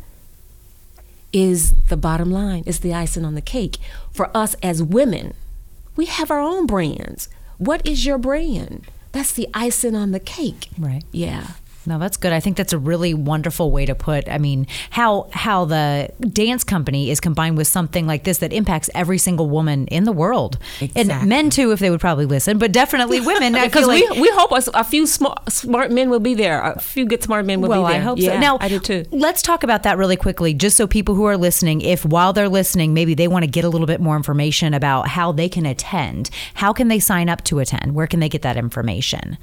is 1.37 1.73
the 1.91 1.99
bottom 1.99 2.31
line, 2.31 2.63
is 2.65 2.81
the 2.81 2.95
icing 2.95 3.23
on 3.23 3.35
the 3.35 3.43
cake. 3.43 3.77
For 4.11 4.35
us 4.35 4.57
as 4.63 4.83
women, 4.83 5.35
we 5.95 6.07
have 6.07 6.31
our 6.31 6.41
own 6.41 6.67
brands. 6.67 7.29
What 7.59 7.87
is 7.87 8.07
your 8.07 8.17
brand? 8.17 8.87
That's 9.13 9.35
the 9.35 9.47
icing 9.53 9.95
on 9.95 10.13
the 10.13 10.21
cake. 10.21 10.71
Right. 10.79 11.05
Yeah. 11.13 11.49
No, 11.87 11.99
that's 11.99 12.17
good. 12.17 12.33
I 12.33 12.41
think 12.41 12.57
that's 12.57 12.73
a 12.73 12.79
really 12.79 13.15
wonderful 13.15 13.71
way 13.71 13.87
to 13.87 13.95
put. 13.95 14.29
I 14.29 14.39
mean, 14.39 14.67
how 14.91 15.29
how 15.33 15.65
the 15.65 16.11
dance 16.21 16.65
company 16.65 17.11
is 17.11 17.21
combined 17.21 17.57
with 17.57 17.69
something 17.69 18.07
like 18.07 18.25
this 18.25 18.39
that 18.39 18.53
impacts 18.53 18.91
every 18.95 19.19
single 19.19 19.49
woman 19.49 19.87
in 19.89 20.05
the 20.05 20.13
world, 20.13 20.59
and 20.95 21.29
men 21.29 21.51
too, 21.51 21.73
if 21.73 21.79
they 21.79 21.91
would 21.91 22.01
probably 22.01 22.27
listen, 22.27 22.59
but 22.59 22.73
definitely 22.73 23.21
women. 23.21 23.55
Because 23.67 23.87
like, 23.87 24.09
we, 24.11 24.21
we 24.21 24.31
hope 24.31 24.53
a, 24.53 24.63
a 24.75 24.85
few 24.85 25.07
smart, 25.07 25.51
smart 25.51 25.91
men 25.91 26.09
will 26.09 26.21
be 26.21 26.35
there. 26.35 26.63
A 26.63 26.81
few 26.81 27.05
good 27.05 27.23
smart 27.23 27.45
men 27.47 27.61
will 27.61 27.69
well, 27.69 27.85
be 27.85 27.93
there. 27.93 28.01
I 28.01 28.05
hope 28.05 28.19
yeah, 28.19 28.35
so. 28.35 28.39
Now, 28.39 28.59
I 28.61 28.69
do 28.69 28.79
too. 28.79 29.05
Let's 29.11 29.43
talk 29.43 29.65
about 29.65 29.83
that 29.83 29.99
really 29.99 30.17
quickly, 30.17 30.55
just 30.55 30.77
so 30.77 30.87
people 30.87 31.15
who 31.15 31.25
are 31.25 31.37
listening, 31.37 31.81
if 31.81 32.05
while 32.05 32.33
they're 32.33 32.49
listening, 32.49 32.95
maybe 32.95 33.15
they 33.15 33.29
want 33.29 33.45
to 33.45 33.51
get 33.51 33.65
a 33.65 33.69
little 33.69 33.87
bit 33.87 34.01
more 34.01 34.17
information 34.17 34.73
about 34.73 35.09
how 35.09 35.33
they 35.33 35.49
can 35.49 35.67
attend. 35.67 36.31
How 36.55 36.73
can 36.73 36.89
they 36.89 37.01
sign 37.01 37.29
up 37.29 37.43
to 37.45 37.59
attend? 37.59 37.95
Where 37.95 38.07
can 38.07 38.21
they 38.21 38.29
get 38.29 38.43
that 38.43 38.57
information? 38.57 39.39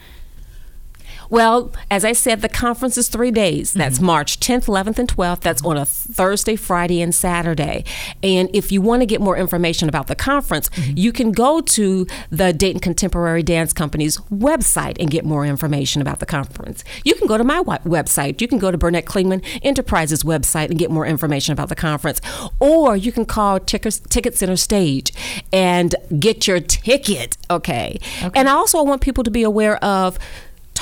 Well, 1.34 1.72
as 1.90 2.06
I 2.06 2.12
said, 2.14 2.42
the 2.42 2.48
conference 2.48 2.96
is 2.96 3.08
three 3.08 3.32
days. 3.32 3.72
Mm-hmm. 3.72 3.80
That's 3.80 4.00
March 4.00 4.40
10th, 4.40 4.66
11th, 4.66 5.00
and 5.00 5.10
12th. 5.10 5.40
That's 5.40 5.66
on 5.66 5.78
a 5.78 5.86
Thursday, 5.86 6.56
Friday, 6.56 7.02
and 7.02 7.14
Saturday. 7.14 7.86
And 8.22 8.52
if 8.54 8.72
you 8.72 8.82
want 8.84 9.02
to 9.02 9.08
get 9.08 9.20
more 9.20 9.36
information 9.36 9.90
about 9.90 10.06
the 10.06 10.16
conference, 10.16 10.70
mm-hmm. 10.70 10.96
you 10.96 11.12
can 11.12 11.32
go 11.32 11.60
to 11.60 12.06
the 12.30 12.54
Dayton 12.54 12.82
Contemporary 12.82 13.42
Dance 13.42 13.74
Company's 13.74 14.18
website 14.32 14.98
and 15.00 15.10
get 15.10 15.26
more 15.26 15.44
information 15.44 16.04
about 16.04 16.20
the 16.20 16.28
conference. 16.28 16.84
You 17.04 17.16
can 17.16 17.26
go 17.26 17.40
to 17.40 17.44
my 17.44 17.62
website. 17.64 18.40
You 18.40 18.48
can 18.48 18.60
go 18.60 18.70
to 18.70 18.78
Burnett 18.78 19.06
Klingman 19.06 19.44
Enterprises 19.64 20.22
website 20.22 20.70
and 20.70 20.78
get 20.78 20.92
more 20.92 21.08
information 21.08 21.52
about 21.52 21.70
the 21.70 21.76
conference. 21.76 22.22
Or 22.60 22.96
you 22.96 23.12
can 23.12 23.26
call 23.26 23.60
Tickers, 23.60 24.00
Ticket 24.02 24.38
Center 24.38 24.56
Stage 24.56 25.12
and 25.52 25.96
get 26.20 26.46
your 26.48 26.60
ticket. 26.60 27.38
Okay. 27.50 28.00
And 28.36 28.48
also, 28.48 28.54
I 28.54 28.56
also 28.64 28.84
want 28.84 29.02
people 29.02 29.26
to 29.26 29.32
be 29.32 29.44
aware 29.44 29.84
of 29.84 30.18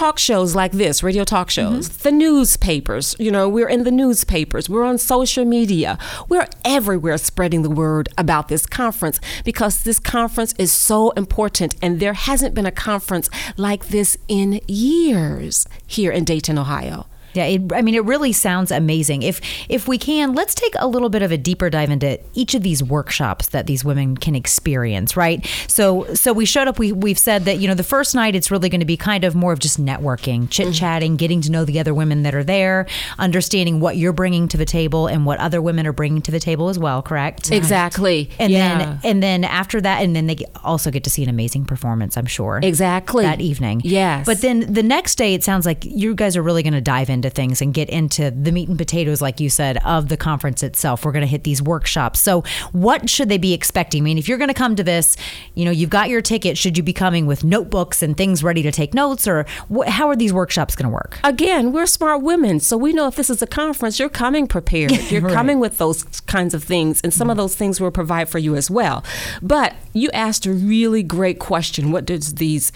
talk 0.01 0.17
shows 0.17 0.55
like 0.55 0.72
this, 0.72 1.03
radio 1.03 1.24
talk 1.24 1.51
shows, 1.51 1.88
mm-hmm. 1.88 2.01
the 2.01 2.12
newspapers. 2.12 3.15
You 3.20 3.29
know, 3.29 3.48
we're 3.48 3.70
in 3.70 3.84
the 3.84 3.91
newspapers, 3.91 4.67
we're 4.67 4.84
on 4.84 4.98
social 4.98 5.46
media, 5.46 6.00
we're 6.27 6.48
everywhere 6.65 7.20
spreading 7.20 7.62
the 7.62 7.70
word 7.70 8.10
about 8.17 8.48
this 8.48 8.65
conference 8.65 9.20
because 9.46 9.84
this 9.84 10.00
conference 10.00 10.55
is 10.58 10.72
so 10.72 11.12
important 11.12 11.75
and 11.84 12.00
there 12.00 12.13
hasn't 12.13 12.55
been 12.55 12.65
a 12.65 12.72
conference 12.72 13.29
like 13.58 13.89
this 13.89 14.17
in 14.27 14.60
years 14.67 15.67
here 15.86 16.12
in 16.12 16.24
Dayton, 16.24 16.58
Ohio. 16.58 17.05
Yeah, 17.34 17.46
it, 17.46 17.74
I 17.74 17.82
mean, 17.82 17.96
it 17.96 18.04
really 18.06 18.34
sounds 18.34 18.72
amazing. 18.72 19.24
If 19.24 19.42
if 19.70 19.88
we 19.88 19.98
can, 19.98 20.34
let's 20.34 20.54
take 20.54 20.74
a 20.80 20.88
little 20.88 21.10
bit 21.10 21.22
of 21.22 21.32
a 21.32 21.38
deeper 21.38 21.70
dive 21.70 21.90
into 21.90 22.20
each 22.34 22.56
of 22.56 22.64
these 22.64 22.84
workshops 22.84 23.50
that 23.50 23.68
these 23.68 23.84
women 23.84 24.18
can 24.18 24.36
experience. 24.36 25.16
Right. 25.16 25.46
So 25.68 26.14
so 26.14 26.34
we 26.34 26.46
showed 26.46 26.68
up. 26.68 26.80
We 26.80 26.92
we've 26.92 27.20
said 27.20 27.46
that 27.46 27.60
you 27.60 27.68
know 27.68 27.74
the 27.74 27.84
first 27.84 28.16
night 28.16 28.36
it's 28.36 28.52
really 28.52 28.70
going 28.70 28.80
to 28.80 28.86
be 28.86 28.98
kind 28.98 29.24
of 29.24 29.36
more 29.36 29.54
of 29.54 29.60
just 29.60 29.84
networking, 29.84 30.50
chit 30.50 30.68
mm-hmm. 30.68 30.74
chatting, 30.74 31.16
getting 31.16 31.42
to 31.42 31.52
know 31.52 31.66
the 31.66 31.80
other 31.80 31.94
women 31.94 32.24
that 32.24 32.36
are 32.36 32.44
there, 32.44 32.88
understanding 33.20 33.80
what 33.80 33.98
you're 33.98 34.14
bringing 34.14 34.48
to 34.50 34.58
the 34.58 34.66
table 34.66 35.08
and 35.08 35.26
what 35.26 35.40
other 35.40 35.62
women 35.62 35.88
are 35.88 35.94
bringing 35.94 36.22
to 36.22 36.32
the 36.32 36.40
table 36.40 36.70
as 36.70 36.78
well. 36.78 37.02
Correct. 37.02 37.52
Exactly. 37.52 38.30
And 38.40 38.52
yeah. 38.52 38.78
then 38.78 39.00
and 39.04 39.24
then 39.24 39.44
after 39.44 39.82
that, 39.82 40.04
and 40.04 40.16
then 40.16 40.28
they 40.28 40.38
also 40.64 40.92
get 40.92 41.04
to 41.04 41.10
see 41.10 41.24
an 41.24 41.30
amazing 41.30 41.66
performance. 41.66 42.18
I'm 42.18 42.26
sure. 42.26 42.60
Exactly. 42.62 43.24
That 43.24 43.42
evening. 43.42 43.82
Yes. 43.84 44.26
But 44.26 44.42
then 44.42 44.72
the 44.72 44.84
next 44.84 45.16
day, 45.16 45.34
it 45.34 45.44
sounds 45.44 45.66
like 45.66 45.86
you 45.86 46.16
guys 46.16 46.38
are 46.38 46.42
really 46.42 46.64
going 46.64 46.74
to 46.74 46.82
dive 46.82 47.10
into 47.22 47.30
things 47.30 47.62
and 47.62 47.74
get 47.74 47.88
into 47.90 48.32
the 48.32 48.51
meat 48.51 48.68
and 48.68 48.78
potatoes, 48.78 49.22
like 49.22 49.40
you 49.40 49.50
said, 49.50 49.78
of 49.86 50.10
the 50.10 50.18
conference 50.18 50.63
itself. 50.63 51.06
We're 51.06 51.12
going 51.12 51.22
to 51.22 51.28
hit 51.28 51.44
these 51.44 51.62
workshops. 51.62 52.20
So, 52.20 52.44
what 52.72 53.10
should 53.10 53.30
they 53.30 53.38
be 53.38 53.54
expecting? 53.54 54.01
I 54.01 54.06
mean, 54.06 54.18
if 54.18 54.28
you're 54.28 54.38
going 54.40 54.48
to 54.48 54.54
come 54.56 54.75
to 54.75 54.84
this, 54.84 55.16
you 55.54 55.66
know, 55.66 55.72
you've 55.72 55.90
got 55.92 56.10
your 56.10 56.22
ticket. 56.22 56.58
Should 56.58 56.78
you 56.78 56.84
be 56.84 56.94
coming 56.94 57.28
with 57.28 57.44
notebooks 57.44 58.01
and 58.01 58.18
things 58.18 58.44
ready 58.44 58.63
to 58.63 58.72
take 58.72 58.94
notes, 58.96 59.28
or 59.28 59.46
wh- 59.74 59.88
how 59.88 60.08
are 60.10 60.16
these 60.16 60.34
workshops 60.34 60.75
going 60.75 60.90
to 60.90 60.94
work? 60.94 61.20
again, 61.24 61.72
we're 61.72 61.86
smart 61.86 62.22
women, 62.24 62.60
so 62.60 62.75
we 62.75 62.92
know 62.94 63.08
if 63.08 63.16
this 63.16 63.30
is 63.30 63.42
a 63.42 63.48
conference, 63.48 64.00
you're 64.00 64.10
coming 64.10 64.48
prepared. 64.48 64.92
You're 65.12 65.22
Right. 65.22 65.34
coming 65.34 65.60
with 65.60 65.78
those 65.78 66.04
kinds 66.22 66.54
of 66.54 66.63
things, 66.63 67.00
and 67.04 67.13
some 67.13 67.30
of 67.30 67.38
those 67.38 67.56
things 67.56 67.80
we'll 67.80 67.92
provide 67.92 68.28
for 68.30 68.40
you 68.40 68.56
as 68.56 68.72
well. 68.72 69.04
But 69.42 69.75
you 69.94 70.10
asked 70.12 70.46
a 70.46 70.51
really 70.54 71.04
great 71.04 71.38
question. 71.40 71.92
What 71.92 72.06
does 72.06 72.36
these 72.36 72.72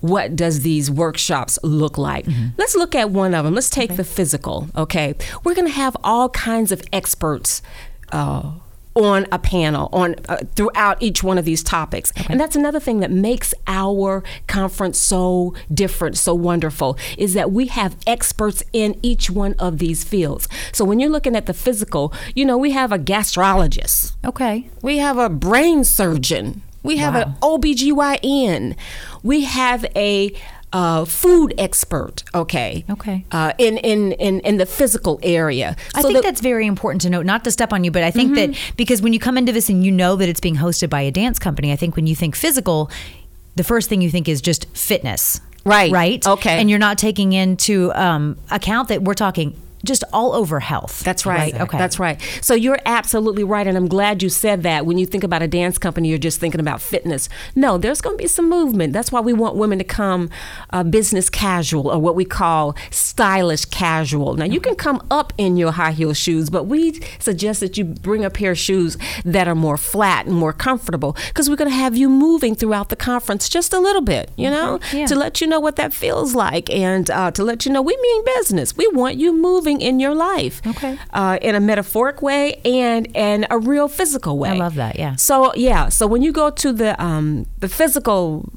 what 0.00 0.36
does 0.36 0.60
these 0.60 0.90
workshops 0.90 1.58
look 1.62 1.98
like? 1.98 2.26
Let's 2.58 2.74
look 2.74 2.94
at 2.94 3.10
one 3.10 3.34
of 3.34 3.44
them. 3.44 3.54
Let's 3.54 3.70
take 3.70 3.96
the 3.96 4.04
physical. 4.04 4.68
Okay, 4.76 5.14
we're 5.44 5.54
going 5.54 5.66
to 5.68 5.72
have 5.74 5.96
all 6.02 6.28
kinds 6.30 6.72
of 6.72 6.82
experts. 6.92 7.62
Uh, 8.12 8.52
on 8.96 9.24
a 9.30 9.38
panel 9.38 9.88
on 9.92 10.16
uh, 10.28 10.36
throughout 10.56 11.00
each 11.00 11.22
one 11.22 11.38
of 11.38 11.44
these 11.44 11.62
topics 11.62 12.12
and 12.28 12.40
that's 12.40 12.56
another 12.56 12.80
thing 12.80 12.98
that 12.98 13.10
makes 13.10 13.54
our 13.68 14.24
conference 14.48 14.98
so 14.98 15.54
different 15.72 16.18
so 16.18 16.34
wonderful 16.34 16.98
is 17.16 17.32
that 17.34 17.52
we 17.52 17.66
have 17.66 17.96
experts 18.04 18.64
in 18.72 18.98
each 19.00 19.30
one 19.30 19.54
of 19.60 19.78
these 19.78 20.02
fields 20.02 20.48
so 20.72 20.84
when 20.84 20.98
you're 20.98 21.08
looking 21.08 21.36
at 21.36 21.46
the 21.46 21.54
physical 21.54 22.12
you 22.34 22.44
know 22.44 22.58
we 22.58 22.72
have 22.72 22.90
a 22.90 22.98
gastrologist 22.98 24.12
Okay. 24.24 24.68
we 24.82 24.98
have 24.98 25.16
a 25.18 25.28
brain 25.28 25.84
surgeon 25.84 26.60
we 26.82 26.96
have 26.98 27.14
an 27.14 27.34
OBGYN 27.42 28.76
we 29.22 29.44
have 29.44 29.84
a 29.96 30.32
uh, 30.72 31.04
food 31.04 31.52
expert 31.58 32.22
okay 32.34 32.84
Okay. 32.88 33.24
uh, 33.32 33.52
in, 33.58 33.76
in 33.78 34.12
in 34.12 34.38
in 34.40 34.56
the 34.58 34.66
physical 34.66 35.18
area 35.22 35.74
I 35.94 36.02
think 36.02 36.16
the- 36.18 36.22
that's 36.22 36.40
very 36.40 36.66
important 36.66 37.02
to 37.02 37.10
note, 37.10 37.26
not 37.26 37.42
to 37.44 37.50
step 37.50 37.72
on 37.72 37.82
you, 37.84 37.90
but 37.90 38.02
I 38.04 38.10
think 38.12 38.34
that 38.36 38.50
because 38.76 39.02
when 39.02 39.12
you 39.12 39.18
come 39.18 39.36
into 39.36 39.50
this 39.52 39.68
and 39.68 39.84
you 39.84 39.90
know 39.90 40.14
that 40.16 40.28
it's 40.28 40.40
being 40.40 40.56
hosted 40.56 40.88
by 40.88 41.00
a 41.02 41.10
dance 41.10 41.38
company, 41.40 41.72
I 41.72 41.76
think 41.76 41.96
when 41.96 42.06
you 42.06 42.14
think 42.14 42.36
physical, 42.36 42.88
the 43.56 43.64
first 43.64 43.88
thing 43.88 44.00
you 44.00 44.10
think 44.10 44.28
is 44.28 44.40
just 44.40 44.66
fitness. 44.76 45.40
Right. 45.64 45.90
Right. 45.92 46.24
Okay. 46.26 46.58
And 46.60 46.70
you're 46.70 46.78
not 46.78 46.98
taking 46.98 47.32
into 47.32 47.92
um, 47.94 48.38
account 48.50 48.88
that 48.88 49.02
we're 49.02 49.14
talking 49.14 49.54
just 49.84 50.04
all 50.12 50.32
over 50.32 50.60
health. 50.60 51.00
That's 51.00 51.24
right. 51.24 51.54
Okay. 51.54 51.78
That's 51.78 51.98
right. 51.98 52.20
So 52.42 52.54
you're 52.54 52.78
absolutely 52.84 53.44
right. 53.44 53.66
And 53.66 53.76
I'm 53.76 53.88
glad 53.88 54.22
you 54.22 54.28
said 54.28 54.62
that. 54.62 54.84
When 54.86 54.98
you 54.98 55.06
think 55.06 55.24
about 55.24 55.42
a 55.42 55.48
dance 55.48 55.78
company, 55.78 56.08
you're 56.08 56.18
just 56.18 56.38
thinking 56.40 56.60
about 56.60 56.80
fitness. 56.82 57.28
No, 57.54 57.78
there's 57.78 58.00
going 58.00 58.16
to 58.16 58.22
be 58.22 58.28
some 58.28 58.48
movement. 58.48 58.92
That's 58.92 59.10
why 59.10 59.20
we 59.20 59.32
want 59.32 59.56
women 59.56 59.78
to 59.78 59.84
come 59.84 60.30
uh, 60.70 60.82
business 60.84 61.30
casual 61.30 61.88
or 61.88 61.98
what 61.98 62.14
we 62.14 62.24
call 62.24 62.76
stylish 62.90 63.64
casual. 63.66 64.34
Now, 64.34 64.44
you 64.44 64.60
can 64.60 64.74
come 64.74 65.06
up 65.10 65.32
in 65.38 65.56
your 65.56 65.72
high 65.72 65.92
heel 65.92 66.12
shoes, 66.12 66.50
but 66.50 66.64
we 66.64 67.00
suggest 67.18 67.60
that 67.60 67.78
you 67.78 67.84
bring 67.84 68.24
a 68.24 68.30
pair 68.30 68.52
of 68.52 68.58
shoes 68.58 68.96
that 69.24 69.48
are 69.48 69.54
more 69.54 69.76
flat 69.76 70.26
and 70.26 70.34
more 70.34 70.52
comfortable 70.52 71.16
because 71.28 71.48
we're 71.48 71.56
going 71.56 71.70
to 71.70 71.76
have 71.76 71.96
you 71.96 72.08
moving 72.08 72.54
throughout 72.54 72.88
the 72.88 72.96
conference 72.96 73.48
just 73.48 73.72
a 73.72 73.78
little 73.78 74.02
bit, 74.02 74.30
you 74.36 74.50
know, 74.50 74.78
Yeah. 74.92 75.06
to 75.06 75.14
let 75.14 75.40
you 75.40 75.46
know 75.46 75.60
what 75.60 75.76
that 75.76 75.92
feels 75.92 76.34
like 76.34 76.68
and 76.70 77.10
uh, 77.10 77.30
to 77.32 77.42
let 77.44 77.64
you 77.66 77.72
know 77.72 77.82
we 77.82 77.96
mean 78.00 78.24
business. 78.36 78.76
We 78.76 78.86
want 78.88 79.16
you 79.16 79.32
moving 79.70 79.86
in 79.86 80.00
your 80.00 80.14
life. 80.14 80.60
Okay. 80.66 80.98
Uh, 81.12 81.38
in 81.40 81.54
a 81.54 81.60
metaphoric 81.60 82.22
way 82.22 82.54
and 82.64 83.08
and 83.14 83.46
a 83.50 83.58
real 83.58 83.88
physical 83.88 84.38
way. 84.38 84.50
I 84.50 84.54
love 84.54 84.74
that, 84.76 84.98
yeah. 84.98 85.16
So 85.16 85.54
yeah. 85.54 85.88
So 85.88 86.06
when 86.06 86.22
you 86.22 86.32
go 86.32 86.50
to 86.50 86.72
the 86.72 87.00
um, 87.02 87.46
the 87.58 87.68
physical 87.68 88.48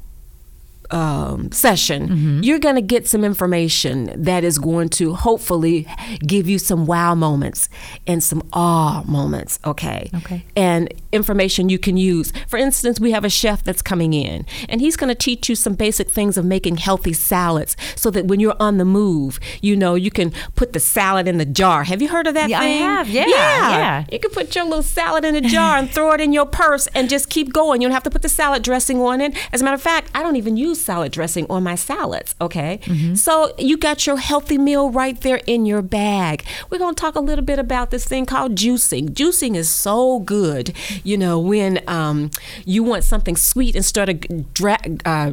um, 0.94 1.50
session, 1.52 2.08
Mm-hmm. 2.08 2.42
you're 2.42 2.58
going 2.58 2.76
to 2.76 2.82
get 2.94 3.06
some 3.08 3.24
information 3.24 4.10
that 4.22 4.44
is 4.44 4.58
going 4.58 4.88
to 4.90 5.14
hopefully 5.14 5.86
give 6.26 6.48
you 6.48 6.58
some 6.58 6.86
wow 6.86 7.14
moments 7.14 7.68
and 8.06 8.22
some 8.22 8.42
awe 8.52 9.02
moments. 9.06 9.58
Okay. 9.64 10.10
Okay. 10.14 10.44
And 10.56 10.92
information 11.12 11.68
you 11.68 11.78
can 11.78 11.96
use. 11.96 12.32
For 12.48 12.58
instance, 12.58 13.00
we 13.00 13.10
have 13.12 13.24
a 13.24 13.30
chef 13.30 13.62
that's 13.64 13.82
coming 13.82 14.12
in, 14.14 14.46
and 14.68 14.80
he's 14.80 14.96
going 14.96 15.08
to 15.08 15.14
teach 15.14 15.48
you 15.48 15.54
some 15.56 15.74
basic 15.74 16.08
things 16.10 16.36
of 16.36 16.44
making 16.44 16.76
healthy 16.76 17.12
salads, 17.12 17.76
so 17.96 18.10
that 18.10 18.26
when 18.26 18.38
you're 18.40 18.56
on 18.60 18.78
the 18.78 18.84
move, 18.84 19.40
you 19.62 19.74
know 19.76 19.94
you 19.96 20.10
can 20.10 20.32
put 20.54 20.72
the 20.72 20.80
salad 20.80 21.26
in 21.28 21.38
the 21.38 21.44
jar. 21.44 21.84
Have 21.84 22.00
you 22.02 22.08
heard 22.08 22.26
of 22.26 22.34
that 22.34 22.48
Yeah, 22.48 22.60
I 22.60 22.62
thing? 22.64 22.78
have. 22.82 23.08
Yeah, 23.08 23.26
yeah. 23.26 23.70
yeah. 23.78 24.04
You 24.12 24.18
can 24.20 24.30
put 24.30 24.54
your 24.54 24.64
little 24.64 24.82
salad 24.82 25.24
in 25.24 25.34
a 25.34 25.40
jar 25.40 25.76
and 25.78 25.90
throw 25.90 26.12
it 26.12 26.20
in 26.20 26.32
your 26.32 26.46
purse 26.46 26.86
and 26.94 27.08
just 27.10 27.28
keep 27.30 27.52
going. 27.52 27.80
You 27.82 27.88
don't 27.88 27.94
have 27.94 28.02
to 28.04 28.10
put 28.10 28.22
the 28.22 28.28
salad 28.28 28.62
dressing 28.62 29.00
on 29.00 29.20
it. 29.20 29.34
As 29.52 29.60
a 29.60 29.64
matter 29.64 29.74
of 29.74 29.82
fact, 29.82 30.10
I 30.14 30.22
don't 30.22 30.36
even 30.36 30.56
use 30.56 30.80
salad 30.84 31.10
dressing 31.12 31.46
on 31.50 31.62
my 31.62 31.74
salads. 31.74 32.34
Okay. 32.40 32.80
So 33.14 33.54
you 33.58 33.76
got 33.76 34.06
your 34.06 34.18
healthy 34.18 34.58
meal 34.58 34.90
right 34.90 35.18
there 35.20 35.40
in 35.46 35.66
your 35.66 35.82
bag. 35.82 36.44
We're 36.70 36.78
going 36.78 36.94
to 36.94 37.00
talk 37.00 37.14
a 37.16 37.20
little 37.20 37.44
bit 37.44 37.58
about 37.58 37.90
this 37.90 38.04
thing 38.04 38.26
called 38.26 38.54
juicing. 38.56 39.10
Juicing 39.10 39.54
is 39.56 39.68
so 39.68 40.20
good, 40.20 40.72
you 41.02 41.16
know, 41.16 41.38
when 41.38 41.80
um, 41.88 42.30
you 42.64 42.82
want 42.82 43.04
something 43.04 43.36
sweet 43.36 43.74
instead 43.74 44.08
of 44.08 44.52
dra- 44.54 44.78
uh, 45.04 45.32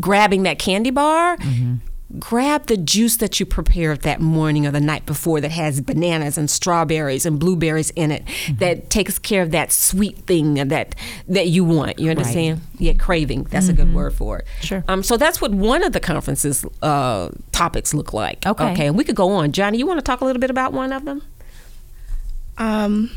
grabbing 0.00 0.42
that 0.44 0.58
candy 0.58 0.90
bar. 0.90 1.36
Grab 2.18 2.68
the 2.68 2.78
juice 2.78 3.18
that 3.18 3.38
you 3.38 3.44
prepared 3.44 4.00
that 4.00 4.18
morning 4.18 4.66
or 4.66 4.70
the 4.70 4.80
night 4.80 5.04
before 5.04 5.42
that 5.42 5.50
has 5.50 5.82
bananas 5.82 6.38
and 6.38 6.48
strawberries 6.48 7.26
and 7.26 7.38
blueberries 7.38 7.90
in 7.90 8.10
it 8.10 8.24
that 8.58 8.88
takes 8.88 9.18
care 9.18 9.42
of 9.42 9.50
that 9.50 9.72
sweet 9.72 10.16
thing 10.20 10.54
that 10.54 10.94
that 11.28 11.48
you 11.48 11.64
want. 11.64 11.98
You 11.98 12.08
understand? 12.08 12.62
Yeah, 12.78 12.94
craving. 12.94 13.44
That's 13.44 13.68
a 13.68 13.74
good 13.74 13.92
word 13.92 14.14
for 14.14 14.38
it. 14.38 14.46
Sure. 14.62 14.82
Um, 14.88 15.02
so 15.02 15.18
that's 15.18 15.40
what 15.42 15.52
one 15.52 15.82
of 15.82 15.92
the 15.92 16.00
conference's 16.00 16.64
uh, 16.80 17.28
topics 17.52 17.92
look 17.92 18.14
like. 18.14 18.46
Okay. 18.46 18.72
Okay, 18.72 18.86
and 18.86 18.96
we 18.96 19.04
could 19.04 19.16
go 19.16 19.30
on. 19.32 19.52
Johnny, 19.52 19.76
you 19.76 19.86
want 19.86 19.98
to 19.98 20.02
talk 20.02 20.22
a 20.22 20.24
little 20.24 20.40
bit 20.40 20.50
about 20.50 20.72
one 20.72 20.92
of 20.92 21.04
them? 21.04 21.22
Um, 22.56 23.10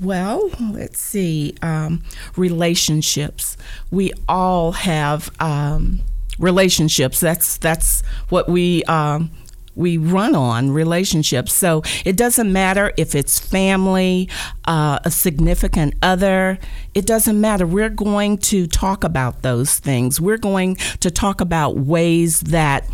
well, 0.00 0.50
let's 0.60 1.00
see. 1.00 1.54
Um, 1.62 2.02
relationships. 2.36 3.56
We 3.90 4.12
all 4.28 4.72
have 4.72 5.30
um, 5.40 6.00
relationships. 6.42 7.20
That's 7.20 7.56
that's 7.56 8.02
what 8.28 8.48
we 8.48 8.84
um, 8.84 9.30
we 9.74 9.96
run 9.96 10.34
on 10.34 10.70
relationships. 10.70 11.54
So 11.54 11.82
it 12.04 12.16
doesn't 12.16 12.52
matter 12.52 12.92
if 12.96 13.14
it's 13.14 13.38
family, 13.38 14.28
uh, 14.66 14.98
a 15.04 15.10
significant 15.10 15.94
other. 16.02 16.58
It 16.94 17.06
doesn't 17.06 17.40
matter. 17.40 17.66
We're 17.66 17.88
going 17.88 18.38
to 18.38 18.66
talk 18.66 19.04
about 19.04 19.42
those 19.42 19.78
things. 19.78 20.20
We're 20.20 20.36
going 20.36 20.76
to 21.00 21.10
talk 21.10 21.40
about 21.40 21.78
ways 21.78 22.40
that 22.40 22.86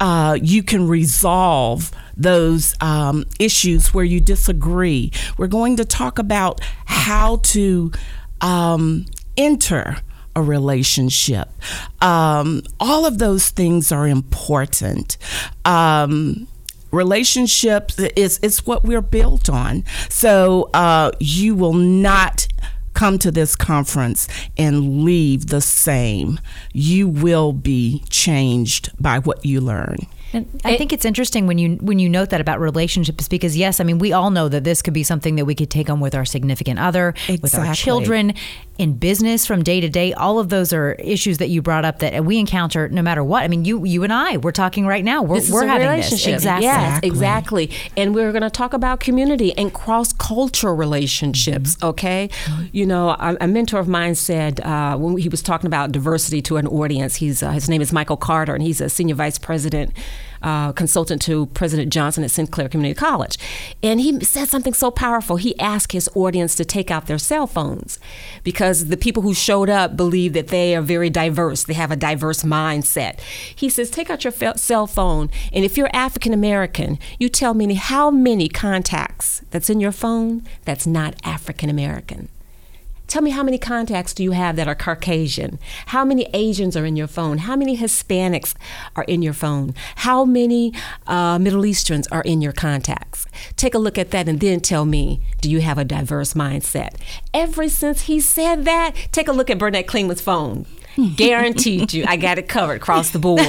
uh, 0.00 0.38
you 0.40 0.62
can 0.62 0.86
resolve 0.86 1.90
those 2.16 2.74
um, 2.80 3.24
issues 3.38 3.94
where 3.94 4.04
you 4.04 4.20
disagree. 4.20 5.10
We're 5.38 5.46
going 5.46 5.76
to 5.76 5.84
talk 5.84 6.18
about 6.18 6.60
how 6.84 7.36
to 7.36 7.92
um, 8.40 9.06
enter 9.36 9.96
a 10.34 10.42
relationship. 10.42 11.48
Um, 12.00 12.62
all 12.80 13.06
of 13.06 13.18
those 13.18 13.50
things 13.50 13.92
are 13.92 14.06
important. 14.06 15.16
Um, 15.64 16.48
relationships 16.90 17.98
is 17.98 18.38
it's 18.42 18.66
what 18.66 18.84
we're 18.84 19.02
built 19.02 19.48
on. 19.48 19.84
So 20.08 20.70
uh, 20.74 21.12
you 21.20 21.54
will 21.54 21.74
not 21.74 22.46
come 22.94 23.18
to 23.18 23.30
this 23.30 23.56
conference 23.56 24.28
and 24.56 25.04
leave 25.04 25.46
the 25.46 25.60
same. 25.60 26.38
You 26.72 27.08
will 27.08 27.52
be 27.52 28.04
changed 28.10 28.90
by 29.00 29.18
what 29.18 29.44
you 29.44 29.60
learn. 29.60 29.96
And 30.32 30.60
I 30.64 30.76
think 30.76 30.92
it's 30.92 31.04
interesting 31.04 31.46
when 31.46 31.58
you 31.58 31.76
when 31.76 31.98
you 31.98 32.08
note 32.08 32.30
that 32.30 32.40
about 32.40 32.60
relationships 32.60 33.28
because 33.28 33.56
yes, 33.56 33.80
I 33.80 33.84
mean 33.84 33.98
we 33.98 34.12
all 34.12 34.30
know 34.30 34.48
that 34.48 34.64
this 34.64 34.82
could 34.82 34.94
be 34.94 35.02
something 35.02 35.36
that 35.36 35.44
we 35.44 35.54
could 35.54 35.70
take 35.70 35.90
on 35.90 36.00
with 36.00 36.14
our 36.14 36.24
significant 36.24 36.78
other, 36.78 37.14
with 37.40 37.54
our 37.54 37.74
children, 37.74 38.34
in 38.78 38.94
business 38.94 39.46
from 39.46 39.62
day 39.62 39.80
to 39.80 39.88
day. 39.88 40.12
All 40.12 40.38
of 40.38 40.48
those 40.48 40.72
are 40.72 40.92
issues 40.94 41.38
that 41.38 41.48
you 41.48 41.62
brought 41.62 41.84
up 41.84 41.98
that 41.98 42.24
we 42.24 42.38
encounter 42.38 42.88
no 42.88 43.02
matter 43.02 43.22
what. 43.22 43.42
I 43.42 43.48
mean, 43.48 43.64
you 43.64 43.84
you 43.84 44.02
and 44.04 44.12
I 44.12 44.38
we're 44.38 44.52
talking 44.52 44.86
right 44.86 45.04
now. 45.04 45.22
We're, 45.22 45.36
This 45.36 45.48
is 45.48 45.52
we're 45.52 45.64
a 45.64 45.68
having 45.68 45.88
relationship. 45.88 46.32
this 46.32 46.42
exactly. 46.42 46.64
Yes, 46.64 47.00
exactly. 47.02 47.70
And 47.96 48.14
we're 48.14 48.32
going 48.32 48.42
to 48.42 48.50
talk 48.50 48.72
about 48.72 49.00
community 49.00 49.56
and 49.56 49.72
cross 49.72 50.12
cultural 50.12 50.74
relationships. 50.74 51.76
Mm-hmm. 51.76 51.86
Okay, 51.86 52.30
you 52.72 52.86
know, 52.86 53.10
a, 53.10 53.36
a 53.40 53.46
mentor 53.46 53.78
of 53.78 53.88
mine 53.88 54.14
said 54.14 54.60
uh, 54.60 54.96
when 54.96 55.18
he 55.18 55.28
was 55.28 55.42
talking 55.42 55.66
about 55.66 55.92
diversity 55.92 56.40
to 56.42 56.56
an 56.56 56.66
audience, 56.66 57.16
he's 57.16 57.42
uh, 57.42 57.50
his 57.50 57.68
name 57.68 57.82
is 57.82 57.92
Michael 57.92 58.16
Carter, 58.16 58.54
and 58.54 58.62
he's 58.62 58.80
a 58.80 58.88
senior 58.88 59.14
vice 59.14 59.38
president. 59.38 59.92
Uh, 60.42 60.72
consultant 60.72 61.22
to 61.22 61.46
President 61.46 61.92
Johnson 61.92 62.24
at 62.24 62.30
Sinclair 62.32 62.68
Community 62.68 62.98
College. 62.98 63.38
And 63.80 64.00
he 64.00 64.24
said 64.24 64.48
something 64.48 64.74
so 64.74 64.90
powerful. 64.90 65.36
He 65.36 65.56
asked 65.60 65.92
his 65.92 66.10
audience 66.16 66.56
to 66.56 66.64
take 66.64 66.90
out 66.90 67.06
their 67.06 67.18
cell 67.18 67.46
phones 67.46 68.00
because 68.42 68.88
the 68.88 68.96
people 68.96 69.22
who 69.22 69.34
showed 69.34 69.70
up 69.70 69.96
believe 69.96 70.32
that 70.32 70.48
they 70.48 70.74
are 70.74 70.82
very 70.82 71.10
diverse. 71.10 71.62
They 71.62 71.74
have 71.74 71.92
a 71.92 71.96
diverse 71.96 72.42
mindset. 72.42 73.20
He 73.54 73.68
says, 73.68 73.88
take 73.88 74.10
out 74.10 74.24
your 74.24 74.32
cell 74.56 74.88
phone, 74.88 75.30
and 75.52 75.64
if 75.64 75.76
you're 75.76 75.90
African 75.92 76.34
American, 76.34 76.98
you 77.20 77.28
tell 77.28 77.54
me 77.54 77.74
how 77.74 78.10
many 78.10 78.48
contacts 78.48 79.42
that's 79.52 79.70
in 79.70 79.78
your 79.78 79.92
phone 79.92 80.42
that's 80.64 80.88
not 80.88 81.14
African 81.22 81.70
American. 81.70 82.28
Tell 83.06 83.22
me 83.22 83.30
how 83.30 83.42
many 83.42 83.58
contacts 83.58 84.14
do 84.14 84.22
you 84.22 84.30
have 84.30 84.56
that 84.56 84.68
are 84.68 84.74
Caucasian? 84.74 85.58
How 85.86 86.04
many 86.04 86.28
Asians 86.32 86.76
are 86.76 86.86
in 86.86 86.96
your 86.96 87.06
phone? 87.06 87.38
How 87.38 87.56
many 87.56 87.76
Hispanics 87.76 88.54
are 88.96 89.04
in 89.04 89.20
your 89.22 89.34
phone? 89.34 89.74
How 89.96 90.24
many 90.24 90.72
uh, 91.06 91.38
Middle 91.38 91.66
Easterns 91.66 92.06
are 92.08 92.22
in 92.22 92.40
your 92.40 92.52
contacts? 92.52 93.26
Take 93.56 93.74
a 93.74 93.78
look 93.78 93.98
at 93.98 94.12
that 94.12 94.28
and 94.28 94.40
then 94.40 94.60
tell 94.60 94.84
me, 94.84 95.20
do 95.40 95.50
you 95.50 95.60
have 95.60 95.78
a 95.78 95.84
diverse 95.84 96.34
mindset? 96.34 96.94
Ever 97.34 97.68
since 97.68 98.02
he 98.02 98.18
said 98.20 98.64
that, 98.64 98.94
take 99.12 99.28
a 99.28 99.32
look 99.32 99.50
at 99.50 99.58
Burnett 99.58 99.86
Klingman's 99.86 100.20
phone. 100.22 100.66
Guaranteed 101.16 101.92
you, 101.94 102.04
I 102.06 102.16
got 102.16 102.38
it 102.38 102.48
covered 102.48 102.74
across 102.76 103.10
the 103.10 103.18
board. 103.18 103.40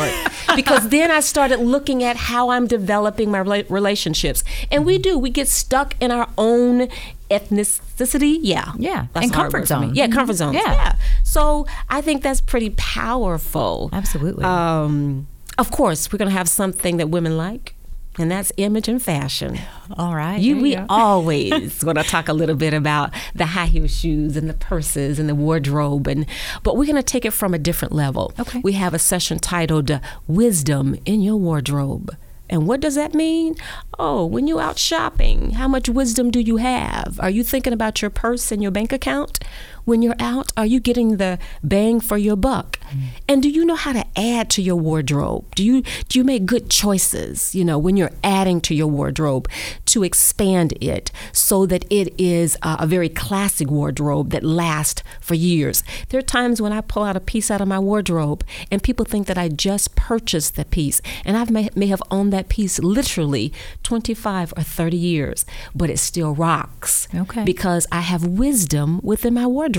Because 0.56 0.90
then 0.90 1.10
I 1.10 1.20
started 1.22 1.60
looking 1.60 2.04
at 2.04 2.16
how 2.16 2.50
I'm 2.50 2.68
developing 2.68 3.32
my 3.32 3.40
relationships. 3.40 4.44
And 4.72 4.86
we 4.86 5.00
do, 5.00 5.18
we 5.18 5.32
get 5.32 5.48
stuck 5.48 5.96
in 6.00 6.12
our 6.12 6.30
own 6.38 6.90
ethnicity. 7.40 8.38
Yeah. 8.42 8.72
Yeah, 8.78 9.08
That's 9.14 9.26
and 9.26 9.34
comfort 9.34 9.60
word 9.62 9.68
for 9.68 9.80
me. 9.80 9.88
zone. 9.88 9.96
Yeah, 9.96 10.08
comfort 10.08 10.34
zone. 10.36 10.54
Yeah. 10.54 10.72
Yeah. 10.74 10.96
So 11.24 11.66
I 11.90 12.02
think 12.02 12.24
that's 12.24 12.42
pretty 12.42 12.72
powerful. 12.72 13.90
Absolutely. 13.94 14.44
Um, 14.44 15.28
of 15.58 15.72
course, 15.72 16.12
we're 16.12 16.18
going 16.18 16.30
to 16.32 16.36
have 16.38 16.50
something 16.50 16.98
that 16.98 17.10
women 17.10 17.38
like, 17.38 17.76
and 18.20 18.30
that's 18.32 18.52
image 18.58 18.88
and 18.88 19.02
fashion. 19.02 19.60
All 19.98 20.16
right. 20.16 20.40
You, 20.40 20.58
we 20.62 20.76
go. 20.76 20.86
always 20.90 21.84
want 21.86 21.98
to 21.98 22.04
talk 22.04 22.28
a 22.30 22.34
little 22.34 22.56
bit 22.56 22.74
about 22.74 23.12
the 23.36 23.46
high 23.48 23.66
heel 23.66 23.88
shoes 23.88 24.38
and 24.38 24.50
the 24.50 24.54
purses 24.54 25.18
and 25.20 25.28
the 25.28 25.36
wardrobe, 25.36 26.08
and 26.08 26.26
but 26.64 26.78
we're 26.78 26.86
going 26.86 26.96
to 26.96 27.04
take 27.04 27.26
it 27.26 27.32
from 27.32 27.54
a 27.54 27.60
different 27.60 27.92
level. 27.94 28.34
Okay. 28.40 28.62
We 28.64 28.74
have 28.74 28.94
a 28.94 29.00
session 29.00 29.40
titled 29.40 30.00
"Wisdom 30.28 30.96
in 31.06 31.22
Your 31.22 31.38
Wardrobe." 31.38 32.16
And 32.50 32.68
what 32.68 32.82
does 32.82 32.96
that 32.96 33.14
mean? 33.14 33.56
Oh, 33.98 34.26
when 34.26 34.48
you're 34.48 34.62
out 34.62 34.78
shopping, 34.78 35.52
how 35.52 35.68
much 35.68 35.90
wisdom 35.90 36.30
do 36.30 36.40
you 36.40 36.58
have? 36.58 37.20
Are 37.20 37.30
you 37.30 37.44
thinking 37.44 37.74
about 37.74 38.02
your 38.02 38.12
purse 38.12 38.52
and 38.52 38.62
your 38.62 38.72
bank 38.72 38.92
account? 38.92 39.40
When 39.86 40.02
you're 40.02 40.16
out, 40.20 40.52
are 40.56 40.66
you 40.66 40.80
getting 40.80 41.18
the 41.18 41.40
bang 41.64 42.00
for 42.00 42.18
your 42.18 42.36
buck? 42.36 42.80
And 43.28 43.42
do 43.42 43.50
you 43.50 43.66
know 43.66 43.76
how 43.76 43.94
to 43.94 44.06
add 44.16 44.50
to 44.52 44.62
your 44.62 44.76
wardrobe? 44.76 45.56
Do 45.56 45.64
you 45.64 45.82
do 46.10 46.20
you 46.20 46.24
make 46.24 46.46
good 46.46 46.70
choices, 46.70 47.56
you 47.56 47.66
know, 47.66 47.78
when 47.80 47.98
you're 47.98 48.12
adding 48.24 48.62
to 48.62 48.76
your 48.76 48.88
wardrobe 48.88 49.50
to 49.86 50.04
expand 50.04 50.74
it 50.82 51.12
so 51.32 51.66
that 51.66 51.86
it 51.90 52.14
is 52.20 52.58
uh, 52.62 52.78
a 52.80 52.88
very 52.88 53.10
classic 53.10 53.70
wardrobe 53.70 54.30
that 54.30 54.44
lasts 54.44 55.04
for 55.20 55.34
years? 55.36 55.84
There 56.10 56.20
are 56.20 56.24
times 56.24 56.62
when 56.62 56.72
I 56.72 56.82
pull 56.82 57.04
out 57.04 57.18
a 57.18 57.20
piece 57.20 57.50
out 57.50 57.62
of 57.62 57.68
my 57.68 57.80
wardrobe 57.80 58.44
and 58.72 58.84
people 58.84 59.06
think 59.06 59.28
that 59.28 59.38
I 59.38 59.50
just 59.50 59.96
purchased 59.96 60.56
the 60.56 60.66
piece 60.66 61.02
and 61.26 61.36
I 61.36 61.46
may, 61.50 61.70
may 61.76 61.88
have 61.88 62.04
owned 62.12 62.32
that 62.34 62.50
piece 62.50 62.80
literally 62.80 63.52
25 63.84 64.54
or 64.56 64.64
30 64.64 64.98
years, 64.98 65.46
but 65.74 65.90
it 65.90 66.00
still 66.00 66.36
rocks. 66.36 67.08
Okay. 67.14 67.44
Because 67.44 67.88
I 67.92 68.02
have 68.02 68.26
wisdom 68.26 69.00
within 69.04 69.34
my 69.34 69.48
wardrobe. 69.48 69.73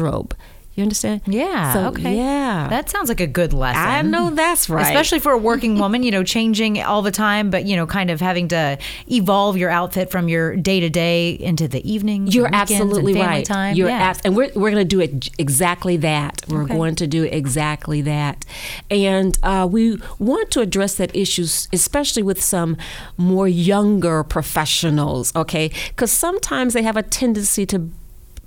You 0.77 0.83
understand? 0.83 1.21
Yeah. 1.27 1.73
So, 1.73 1.87
okay. 1.91 2.17
Yeah. 2.17 2.67
That 2.69 2.91
sounds 2.91 3.09
like 3.09 3.21
a 3.21 3.29
good 3.29 3.53
lesson. 3.53 3.81
I 3.81 4.03
know 4.03 4.31
that's 4.31 4.69
right. 4.69 4.83
Especially 4.83 5.21
for 5.21 5.31
a 5.31 5.39
working 5.39 5.79
woman, 5.79 6.03
you 6.03 6.11
know, 6.11 6.25
changing 6.25 6.83
all 6.83 7.01
the 7.01 7.13
time, 7.13 7.51
but 7.51 7.65
you 7.65 7.77
know, 7.77 7.87
kind 7.87 8.11
of 8.11 8.21
having 8.21 8.49
to 8.49 8.77
evolve 9.09 9.57
your 9.57 9.71
outfit 9.71 10.11
from 10.11 10.29
your 10.29 10.57
day 10.57 10.81
to 10.81 10.91
day 10.91 11.31
into 11.31 11.69
the 11.69 11.89
evening. 11.89 12.27
You're 12.27 12.51
absolutely 12.53 13.15
right. 13.15 13.45
Time. 13.45 13.77
You're 13.77 13.89
yeah. 13.89 14.03
abs- 14.03 14.21
and 14.25 14.37
we're 14.37 14.51
we're 14.57 14.73
going 14.73 14.83
to 14.83 14.97
do 14.97 15.01
it 15.01 15.29
exactly 15.39 15.97
that. 15.99 16.43
We're 16.49 16.65
Okay. 16.65 16.75
going 16.75 16.97
to 16.97 17.07
do 17.07 17.23
exactly 17.23 18.03
that, 18.03 18.45
and 18.91 19.39
uh, 19.45 19.69
we 19.71 19.99
want 20.19 20.51
to 20.53 20.61
address 20.61 20.97
that 20.97 21.15
issue, 21.15 21.47
especially 21.73 22.25
with 22.25 22.43
some 22.43 22.77
more 23.17 23.47
younger 23.47 24.25
professionals. 24.25 25.33
Okay, 25.37 25.71
because 25.91 26.11
sometimes 26.11 26.75
they 26.75 26.83
have 26.83 26.97
a 26.97 27.03
tendency 27.05 27.65
to 27.67 27.91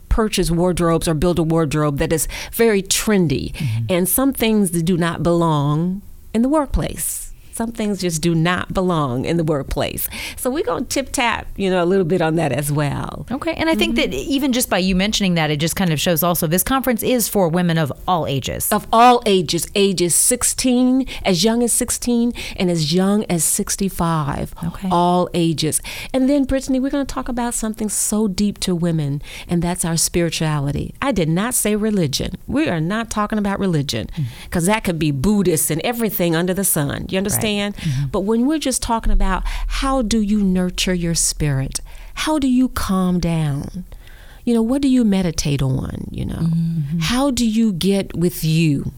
purchase 0.09 0.51
wardrobes 0.51 1.07
or 1.07 1.13
build 1.13 1.39
a 1.39 1.43
wardrobe 1.43 1.97
that 1.97 2.13
is 2.13 2.27
very 2.51 2.81
trendy, 2.81 3.53
mm-hmm. 3.53 3.85
and 3.89 4.07
some 4.07 4.33
things 4.33 4.71
that 4.71 4.83
do 4.83 4.97
not 4.97 5.23
belong 5.23 6.01
in 6.33 6.41
the 6.41 6.49
workplace. 6.49 7.26
Some 7.57 7.71
things 7.71 8.01
just 8.01 8.21
do 8.21 8.35
not 8.35 8.71
belong 8.71 9.25
in 9.25 9.37
the 9.37 9.43
workplace. 9.43 10.07
So 10.35 10.51
we're 10.51 10.63
going 10.63 10.85
to 10.85 10.89
tip 10.89 11.11
tap, 11.11 11.47
you 11.55 11.71
know, 11.71 11.83
a 11.83 11.85
little 11.85 12.05
bit 12.05 12.21
on 12.21 12.35
that 12.35 12.51
as 12.51 12.71
well. 12.71 13.25
Okay. 13.31 13.53
And 13.53 13.67
I 13.67 13.73
think 13.73 13.95
that 13.95 14.11
mm-hmm. 14.11 14.31
even 14.31 14.53
just 14.53 14.69
by 14.69 14.77
you 14.77 14.95
mentioning 14.95 15.33
that, 15.33 15.49
it 15.49 15.59
just 15.59 15.75
kind 15.75 15.91
of 15.91 15.99
shows 15.99 16.21
also 16.21 16.45
this 16.45 16.61
conference 16.61 17.01
is 17.01 17.27
for 17.27 17.49
women 17.49 17.79
of 17.79 17.91
all 18.07 18.27
ages. 18.27 18.71
Of 18.71 18.85
all 18.93 19.23
ages, 19.25 19.65
ages 19.73 20.13
16, 20.13 21.07
as 21.25 21.43
young 21.43 21.63
as 21.63 21.73
16, 21.73 22.31
and 22.57 22.69
as 22.69 22.93
young 22.93 23.25
as 23.25 23.43
65. 23.43 24.53
Okay. 24.63 24.89
All 24.91 25.27
ages. 25.33 25.81
And 26.13 26.29
then, 26.29 26.43
Brittany, 26.43 26.79
we're 26.79 26.91
going 26.91 27.07
to 27.07 27.11
talk 27.11 27.27
about 27.27 27.55
something 27.55 27.89
so 27.89 28.27
deep 28.27 28.59
to 28.59 28.75
women, 28.75 29.19
and 29.47 29.63
that's 29.63 29.83
our 29.83 29.97
spirituality. 29.97 30.93
I 31.01 31.11
did 31.11 31.27
not 31.27 31.55
say 31.55 31.75
religion. 31.75 32.35
We 32.45 32.69
are 32.69 32.79
not 32.79 33.09
talking 33.09 33.39
about 33.39 33.59
religion 33.59 34.11
mm. 34.15 34.25
because 34.43 34.67
that 34.67 34.83
could 34.83 34.99
be 34.99 35.09
Buddhist 35.09 35.71
and 35.71 35.81
everything 35.83 36.35
under 36.35 36.53
the 36.53 36.63
sun. 36.63 37.07
You 37.09 37.17
understand? 37.17 37.46
Mm-hmm. 37.55 38.07
But 38.07 38.21
when 38.21 38.45
we're 38.45 38.59
just 38.59 38.81
talking 38.81 39.11
about 39.11 39.43
how 39.67 40.01
do 40.01 40.21
you 40.21 40.43
nurture 40.43 40.93
your 40.93 41.15
spirit? 41.15 41.79
How 42.13 42.39
do 42.39 42.47
you 42.47 42.69
calm 42.69 43.19
down? 43.19 43.85
You 44.43 44.53
know, 44.53 44.61
what 44.61 44.81
do 44.81 44.87
you 44.87 45.03
meditate 45.03 45.61
on? 45.61 46.07
You 46.09 46.25
know, 46.25 46.35
mm-hmm. 46.35 46.99
how 46.99 47.31
do 47.31 47.47
you 47.47 47.73
get 47.73 48.15
with 48.15 48.43
you? 48.43 48.91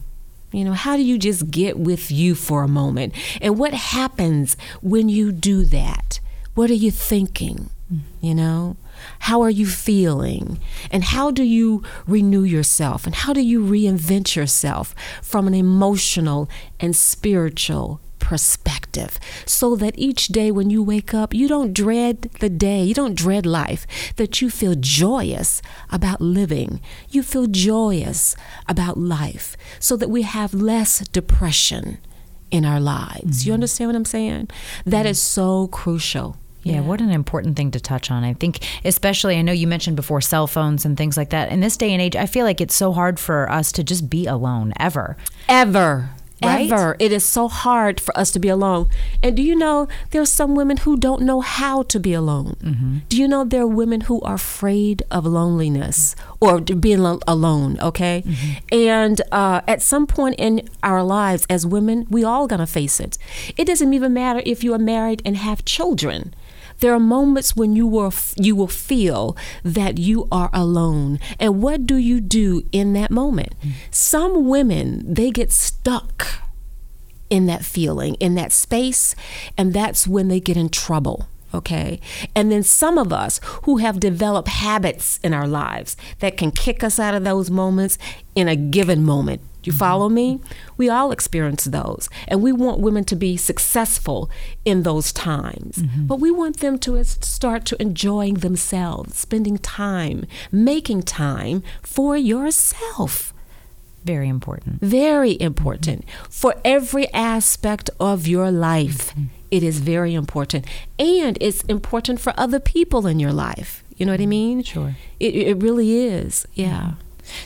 You 0.52 0.64
know, 0.64 0.72
how 0.72 0.96
do 0.96 1.02
you 1.02 1.18
just 1.18 1.50
get 1.50 1.78
with 1.78 2.10
you 2.10 2.34
for 2.34 2.62
a 2.62 2.68
moment? 2.68 3.14
And 3.40 3.58
what 3.58 3.72
happens 3.72 4.56
when 4.80 5.08
you 5.08 5.32
do 5.32 5.64
that? 5.66 6.20
What 6.54 6.70
are 6.70 6.74
you 6.74 6.90
thinking? 6.90 7.70
Mm-hmm. 7.92 8.26
You 8.26 8.34
know, 8.34 8.76
how 9.20 9.42
are 9.42 9.50
you 9.50 9.66
feeling? 9.66 10.60
And 10.90 11.04
how 11.04 11.30
do 11.30 11.42
you 11.42 11.82
renew 12.06 12.42
yourself? 12.42 13.06
And 13.06 13.14
how 13.14 13.32
do 13.32 13.40
you 13.40 13.60
reinvent 13.60 14.36
yourself 14.36 14.94
from 15.22 15.46
an 15.46 15.54
emotional 15.54 16.48
and 16.78 16.94
spiritual 16.94 18.00
perspective 18.20 19.18
so 19.44 19.74
that 19.76 19.98
each 19.98 20.28
day 20.28 20.50
when 20.50 20.70
you 20.70 20.82
wake 20.82 21.12
up, 21.12 21.34
you 21.34 21.48
don't 21.48 21.72
dread 21.72 22.30
the 22.40 22.48
day, 22.48 22.82
you 22.82 22.94
don't 22.94 23.14
dread 23.14 23.46
life, 23.46 23.86
that 24.16 24.40
you 24.40 24.50
feel 24.50 24.74
joyous 24.76 25.62
about 25.90 26.20
living. 26.20 26.80
You 27.08 27.22
feel 27.22 27.46
joyous 27.46 28.36
about 28.68 28.96
life 28.98 29.56
so 29.78 29.96
that 29.96 30.10
we 30.10 30.22
have 30.22 30.54
less 30.54 31.00
depression 31.08 31.98
in 32.50 32.64
our 32.64 32.80
lives. 32.80 33.46
You 33.46 33.50
mm-hmm. 33.50 33.54
understand 33.54 33.88
what 33.88 33.96
I'm 33.96 34.04
saying? 34.04 34.48
That 34.84 35.06
is 35.06 35.20
so 35.20 35.68
crucial. 35.68 36.36
Yeah, 36.62 36.80
what 36.80 37.00
an 37.00 37.10
important 37.10 37.56
thing 37.56 37.70
to 37.70 37.80
touch 37.80 38.10
on. 38.10 38.22
I 38.22 38.34
think, 38.34 38.58
especially, 38.84 39.38
I 39.38 39.42
know 39.42 39.52
you 39.52 39.66
mentioned 39.66 39.96
before 39.96 40.20
cell 40.20 40.46
phones 40.46 40.84
and 40.84 40.94
things 40.94 41.16
like 41.16 41.30
that. 41.30 41.50
In 41.50 41.60
this 41.60 41.78
day 41.78 41.92
and 41.92 42.02
age, 42.02 42.16
I 42.16 42.26
feel 42.26 42.44
like 42.44 42.60
it's 42.60 42.74
so 42.74 42.92
hard 42.92 43.18
for 43.18 43.50
us 43.50 43.72
to 43.72 43.82
just 43.82 44.10
be 44.10 44.26
alone 44.26 44.74
ever. 44.78 45.16
Ever. 45.48 46.10
Right? 46.42 46.72
Ever. 46.72 46.96
It 46.98 47.12
is 47.12 47.24
so 47.24 47.48
hard 47.48 48.00
for 48.00 48.16
us 48.18 48.30
to 48.32 48.38
be 48.38 48.48
alone. 48.48 48.88
And 49.22 49.36
do 49.36 49.42
you 49.42 49.54
know 49.54 49.88
there 50.10 50.22
are 50.22 50.26
some 50.26 50.54
women 50.54 50.78
who 50.78 50.96
don't 50.96 51.22
know 51.22 51.40
how 51.42 51.82
to 51.84 52.00
be 52.00 52.14
alone? 52.14 53.02
Do 53.08 53.16
you 53.16 53.28
know 53.28 53.44
there 53.44 53.62
are 53.62 53.66
women 53.66 54.02
who 54.02 54.20
are 54.22 54.34
afraid 54.34 55.02
of 55.10 55.26
loneliness 55.26 56.16
or 56.40 56.60
to 56.62 56.74
being 56.74 57.04
al- 57.04 57.22
alone, 57.26 57.78
okay? 57.80 58.24
And 58.72 59.20
uh, 59.32 59.60
at 59.68 59.82
some 59.82 60.06
point 60.06 60.36
in 60.38 60.68
our 60.82 61.02
lives 61.02 61.46
as 61.50 61.66
women, 61.66 62.06
we 62.10 62.24
all 62.24 62.46
gonna 62.46 62.66
face 62.66 63.00
it. 63.00 63.18
It 63.56 63.66
doesn't 63.66 63.92
even 63.92 64.12
matter 64.14 64.40
if 64.46 64.64
you 64.64 64.72
are 64.74 64.78
married 64.78 65.20
and 65.24 65.36
have 65.36 65.64
children. 65.64 66.32
There 66.80 66.92
are 66.94 67.00
moments 67.00 67.54
when 67.54 67.76
you 67.76 67.86
will 67.86 68.12
you 68.36 68.56
will 68.56 68.66
feel 68.66 69.36
that 69.62 69.98
you 69.98 70.26
are 70.32 70.50
alone. 70.52 71.18
And 71.38 71.62
what 71.62 71.86
do 71.86 71.96
you 71.96 72.20
do 72.20 72.62
in 72.72 72.92
that 72.94 73.10
moment? 73.10 73.54
Some 73.90 74.48
women, 74.48 75.12
they 75.12 75.30
get 75.30 75.52
stuck 75.52 76.42
in 77.28 77.46
that 77.46 77.64
feeling, 77.64 78.14
in 78.16 78.34
that 78.34 78.52
space, 78.52 79.14
and 79.56 79.72
that's 79.72 80.06
when 80.06 80.28
they 80.28 80.40
get 80.40 80.56
in 80.56 80.68
trouble. 80.68 81.28
Okay. 81.52 82.00
And 82.34 82.50
then 82.52 82.62
some 82.62 82.96
of 82.96 83.12
us 83.12 83.40
who 83.64 83.78
have 83.78 83.98
developed 83.98 84.48
habits 84.48 85.18
in 85.22 85.34
our 85.34 85.48
lives 85.48 85.96
that 86.20 86.36
can 86.36 86.50
kick 86.50 86.84
us 86.84 87.00
out 87.00 87.14
of 87.14 87.24
those 87.24 87.50
moments 87.50 87.98
in 88.34 88.46
a 88.46 88.54
given 88.54 89.04
moment. 89.04 89.40
You 89.62 89.72
follow 89.72 90.08
me? 90.08 90.40
We 90.76 90.88
all 90.88 91.12
experience 91.12 91.64
those. 91.64 92.08
And 92.28 92.42
we 92.42 92.52
want 92.52 92.80
women 92.80 93.04
to 93.04 93.16
be 93.16 93.36
successful 93.36 94.30
in 94.64 94.82
those 94.82 95.12
times. 95.12 95.76
Mm-hmm. 95.76 96.06
But 96.06 96.20
we 96.20 96.30
want 96.30 96.58
them 96.58 96.78
to 96.80 97.02
start 97.04 97.64
to 97.66 97.80
enjoying 97.80 98.34
themselves, 98.34 99.18
spending 99.18 99.58
time, 99.58 100.26
making 100.50 101.02
time 101.02 101.62
for 101.82 102.16
yourself. 102.16 103.32
Very 104.04 104.28
important. 104.28 104.80
Very 104.80 105.38
important 105.40 106.04
for 106.30 106.54
every 106.64 107.12
aspect 107.12 107.90
of 108.00 108.26
your 108.26 108.50
life. 108.50 109.10
Mm-hmm. 109.10 109.24
It 109.50 109.62
is 109.62 109.80
very 109.80 110.14
important. 110.14 110.64
And 110.98 111.36
it's 111.40 111.62
important 111.62 112.20
for 112.20 112.32
other 112.36 112.60
people 112.60 113.06
in 113.06 113.20
your 113.20 113.32
life. 113.32 113.84
You 113.96 114.06
know 114.06 114.12
what 114.12 114.20
I 114.20 114.26
mean? 114.26 114.62
Sure. 114.62 114.94
It, 115.18 115.34
it 115.34 115.62
really 115.62 115.98
is. 115.98 116.46
Yeah. 116.54 116.92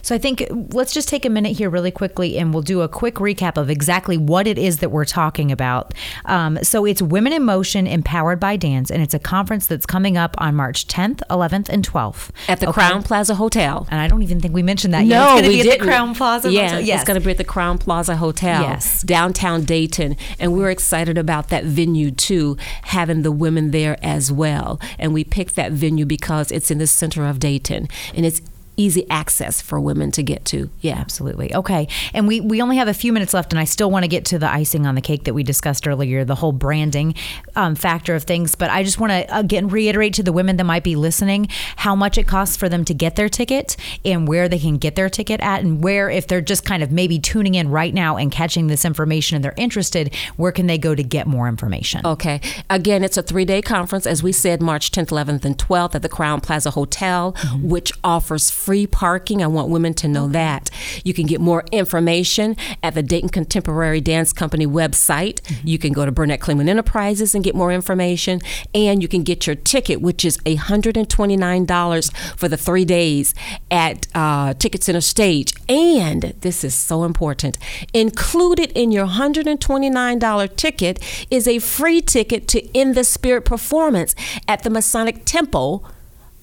So 0.03 0.14
I 0.14 0.18
think 0.18 0.44
let's 0.73 0.92
just 0.92 1.09
take 1.09 1.25
a 1.25 1.31
minute 1.31 1.57
here 1.57 1.70
really 1.70 1.90
quickly 1.90 2.38
and 2.38 2.53
we'll 2.53 2.62
do 2.62 2.81
a 2.83 2.88
quick 2.88 3.16
recap 3.16 3.57
of 3.57 3.70
exactly 3.70 4.16
what 4.16 4.47
it 4.47 4.59
is 4.59 4.79
that 4.79 4.90
we're 4.90 5.05
talking 5.05 5.51
about. 5.53 5.94
Um, 6.27 6.59
so 6.62 6.85
it's 6.85 7.03
Women 7.03 7.33
in 7.33 7.42
Motion 7.44 7.87
Empowered 7.87 8.40
by 8.40 8.57
Dance, 8.57 8.90
and 8.90 9.03
it's 9.03 9.14
a 9.14 9.18
conference 9.18 9.66
that's 9.66 9.87
coming 9.87 10.16
up 10.16 10.35
on 10.38 10.55
March 10.55 10.87
10th, 10.87 11.20
11th, 11.31 11.68
and 11.68 11.87
12th. 11.87 12.31
At 12.49 12.61
the 12.61 12.68
Okay. 12.68 12.81
Crowne 12.83 13.05
Plaza 13.05 13.35
Hotel. 13.35 13.87
And 13.90 14.01
I 14.01 14.09
don't 14.09 14.23
even 14.23 14.40
think 14.40 14.55
we 14.55 14.62
mentioned 14.62 14.94
that 14.94 15.05
yet. 15.07 15.16
No, 15.18 15.23
it's 15.37 15.40
gonna 15.42 15.49
we 15.49 15.55
be 15.55 15.61
at 15.61 15.64
didn't. 15.64 15.87
the 15.87 15.92
Crowne 15.92 16.16
Plaza. 16.16 16.51
Yeah, 16.53 16.62
Hotel. 16.68 16.81
yes. 16.81 17.01
it's 17.01 17.07
going 17.07 17.20
to 17.20 17.25
be 17.25 17.31
at 17.31 17.37
the 17.38 17.44
Crowne 17.44 17.79
Plaza 17.79 18.16
Hotel, 18.16 18.62
Yes. 18.62 19.03
downtown 19.03 19.64
Dayton, 19.64 20.16
and 20.38 20.53
we're 20.55 20.70
excited 20.70 21.18
about 21.18 21.49
that 21.49 21.64
venue 21.64 22.11
too, 22.11 22.57
having 22.83 23.23
the 23.23 23.33
women 23.33 23.70
there 23.70 23.99
as 24.03 24.31
well. 24.33 24.81
And 24.99 25.12
we 25.14 25.25
picked 25.25 25.55
that 25.57 25.73
venue 25.73 26.07
because 26.07 26.51
it's 26.51 26.70
in 26.70 26.79
the 26.79 26.87
center 26.87 27.27
of 27.27 27.38
Dayton, 27.38 27.88
and 28.14 28.25
it's 28.27 28.40
easy 28.76 29.08
access 29.10 29.60
for 29.60 29.80
women 29.80 30.10
to 30.12 30.22
get 30.22 30.44
to. 30.46 30.70
Yeah. 30.80 30.96
Absolutely. 30.98 31.54
Okay. 31.54 31.88
And 32.12 32.26
we, 32.26 32.40
we 32.40 32.60
only 32.62 32.76
have 32.76 32.88
a 32.88 32.94
few 32.94 33.12
minutes 33.12 33.34
left, 33.34 33.52
and 33.52 33.60
I 33.60 33.64
still 33.64 33.90
want 33.90 34.04
to 34.04 34.08
get 34.08 34.24
to 34.26 34.38
the 34.38 34.50
icing 34.50 34.87
on 34.87 34.94
the 34.94 35.00
cake 35.00 35.24
that 35.24 35.34
we 35.34 35.42
discussed 35.42 35.87
earlier, 35.87 36.24
the 36.24 36.34
whole 36.34 36.52
branding 36.52 37.14
um, 37.56 37.74
factor 37.74 38.14
of 38.14 38.24
things. 38.24 38.54
But 38.54 38.70
I 38.70 38.82
just 38.82 38.98
want 38.98 39.10
to, 39.10 39.38
again, 39.38 39.68
reiterate 39.68 40.14
to 40.14 40.22
the 40.22 40.32
women 40.32 40.56
that 40.56 40.64
might 40.64 40.84
be 40.84 40.96
listening 40.96 41.48
how 41.76 41.94
much 41.94 42.18
it 42.18 42.26
costs 42.26 42.56
for 42.56 42.68
them 42.68 42.84
to 42.87 42.94
get 42.94 43.16
their 43.16 43.28
ticket 43.28 43.76
and 44.04 44.26
where 44.26 44.48
they 44.48 44.58
can 44.58 44.78
get 44.78 44.96
their 44.96 45.08
ticket 45.08 45.40
at, 45.40 45.62
and 45.62 45.82
where, 45.82 46.10
if 46.10 46.26
they're 46.26 46.40
just 46.40 46.64
kind 46.64 46.82
of 46.82 46.90
maybe 46.90 47.18
tuning 47.18 47.54
in 47.54 47.68
right 47.70 47.94
now 47.94 48.16
and 48.16 48.32
catching 48.32 48.66
this 48.66 48.84
information 48.84 49.37
and 49.37 49.44
they're 49.44 49.54
interested, 49.56 50.14
where 50.37 50.52
can 50.52 50.66
they 50.66 50.78
go 50.78 50.94
to 50.94 51.02
get 51.02 51.26
more 51.26 51.48
information? 51.48 52.00
Okay. 52.04 52.40
Again, 52.70 53.04
it's 53.04 53.16
a 53.16 53.22
three 53.22 53.44
day 53.44 53.62
conference, 53.62 54.06
as 54.06 54.22
we 54.22 54.32
said, 54.32 54.62
March 54.62 54.90
10th, 54.90 55.08
11th, 55.08 55.44
and 55.44 55.58
12th 55.58 55.94
at 55.94 56.02
the 56.02 56.08
Crowne 56.08 56.42
Plaza 56.42 56.70
Hotel, 56.70 57.32
which 57.60 57.92
offers 58.02 58.50
free 58.64 58.87
parking. 58.87 59.42
I 59.42 59.46
want 59.46 59.68
women 59.68 59.92
to 59.94 60.09
know 60.09 60.27
that. 60.29 60.70
You 61.05 61.12
can 61.12 61.27
get 61.27 61.40
more 61.40 61.64
information 61.70 62.57
at 62.83 62.94
the 62.94 63.03
Dayton 63.03 63.29
Contemporary 63.29 64.00
Dance 64.00 64.33
Company 64.33 64.66
website. 64.66 65.40
You 65.62 65.79
can 65.79 65.92
go 65.92 66.07
to 66.07 66.12
Burnett 66.12 66.40
Klingman 66.40 66.68
Enterprises 66.68 67.35
and 67.35 67.44
get 67.44 67.55
more 67.55 67.70
information. 67.70 68.40
And 68.74 69.03
you 69.03 69.09
can 69.09 69.22
get 69.22 69.46
your 69.46 69.57
ticket, 69.57 70.00
which 70.00 70.24
is 70.24 70.38
$129 70.38 72.16
for 72.37 72.48
the 72.48 72.57
three 72.57 72.85
days 72.87 73.35
at 73.70 74.07
uh, 74.14 74.55
Ticket 74.55 74.83
Center 74.83 75.03
Stage. 75.03 75.53
And 75.68 76.35
this 76.40 76.64
is 76.64 76.74
so 76.74 77.05
important 77.05 77.59
included 77.92 78.72
in 78.72 78.90
your 78.90 79.07
$129 79.07 80.57
ticket 80.57 81.27
is 81.31 81.46
a 81.46 81.59
free 81.59 82.00
ticket 82.00 82.48
to 82.48 82.64
In 82.68 82.94
the 82.94 83.05
Spirit 83.05 83.44
performance 83.44 84.14
at 84.48 84.62
the 84.62 84.70
Masonic 84.70 85.24
Temple 85.24 85.85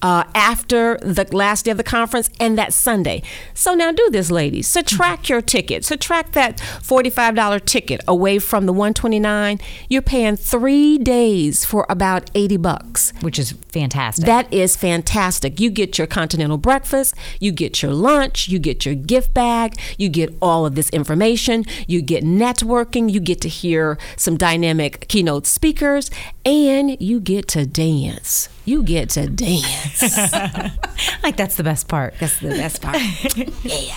uh, 0.02 0.24
after 0.34 0.98
the 0.98 1.26
last 1.32 1.64
day 1.64 1.70
of 1.70 1.76
the 1.76 1.84
conference 1.84 2.28
and 2.38 2.58
that 2.58 2.72
Sunday. 2.72 3.22
So 3.54 3.74
now 3.74 3.92
do 3.92 4.10
this, 4.10 4.30
ladies. 4.30 4.66
Subtract 4.68 5.28
your 5.28 5.40
ticket. 5.40 5.84
Subtract 5.84 6.32
that 6.32 6.58
$45 6.58 7.64
ticket 7.64 8.00
away 8.06 8.38
from 8.38 8.66
the 8.66 8.72
129 8.72 9.58
You're 9.88 10.02
paying 10.02 10.36
three 10.36 10.98
days 10.98 11.64
for 11.64 11.86
about 11.88 12.30
80 12.34 12.56
bucks. 12.58 13.12
Which 13.20 13.38
is 13.38 13.52
fantastic. 13.52 14.26
That 14.26 14.52
is 14.52 14.76
fantastic. 14.76 15.60
You 15.60 15.70
get 15.70 15.98
your 15.98 16.06
continental 16.06 16.58
breakfast, 16.58 17.14
you 17.40 17.52
get 17.52 17.82
your 17.82 17.92
lunch, 17.92 18.48
you 18.48 18.58
get 18.58 18.84
your 18.84 18.94
gift 18.94 19.32
bag, 19.32 19.78
you 19.96 20.08
get 20.08 20.34
all 20.42 20.66
of 20.66 20.74
this 20.74 20.90
information, 20.90 21.64
you 21.86 22.02
get 22.02 22.24
networking, 22.24 23.10
you 23.10 23.20
get 23.20 23.40
to 23.42 23.48
hear 23.48 23.98
some 24.16 24.36
dynamic 24.36 25.06
keynote 25.08 25.46
speakers, 25.46 26.10
and 26.44 27.00
you 27.00 27.20
get 27.20 27.48
to 27.48 27.66
dance. 27.66 28.48
You 28.64 28.82
get 28.82 29.10
to 29.10 29.28
dance. 29.28 30.02
like 31.22 31.36
that's 31.36 31.56
the 31.56 31.64
best 31.64 31.88
part. 31.88 32.14
That's 32.20 32.38
the 32.40 32.50
best 32.50 32.82
part. 32.82 32.98
yeah. 33.64 33.96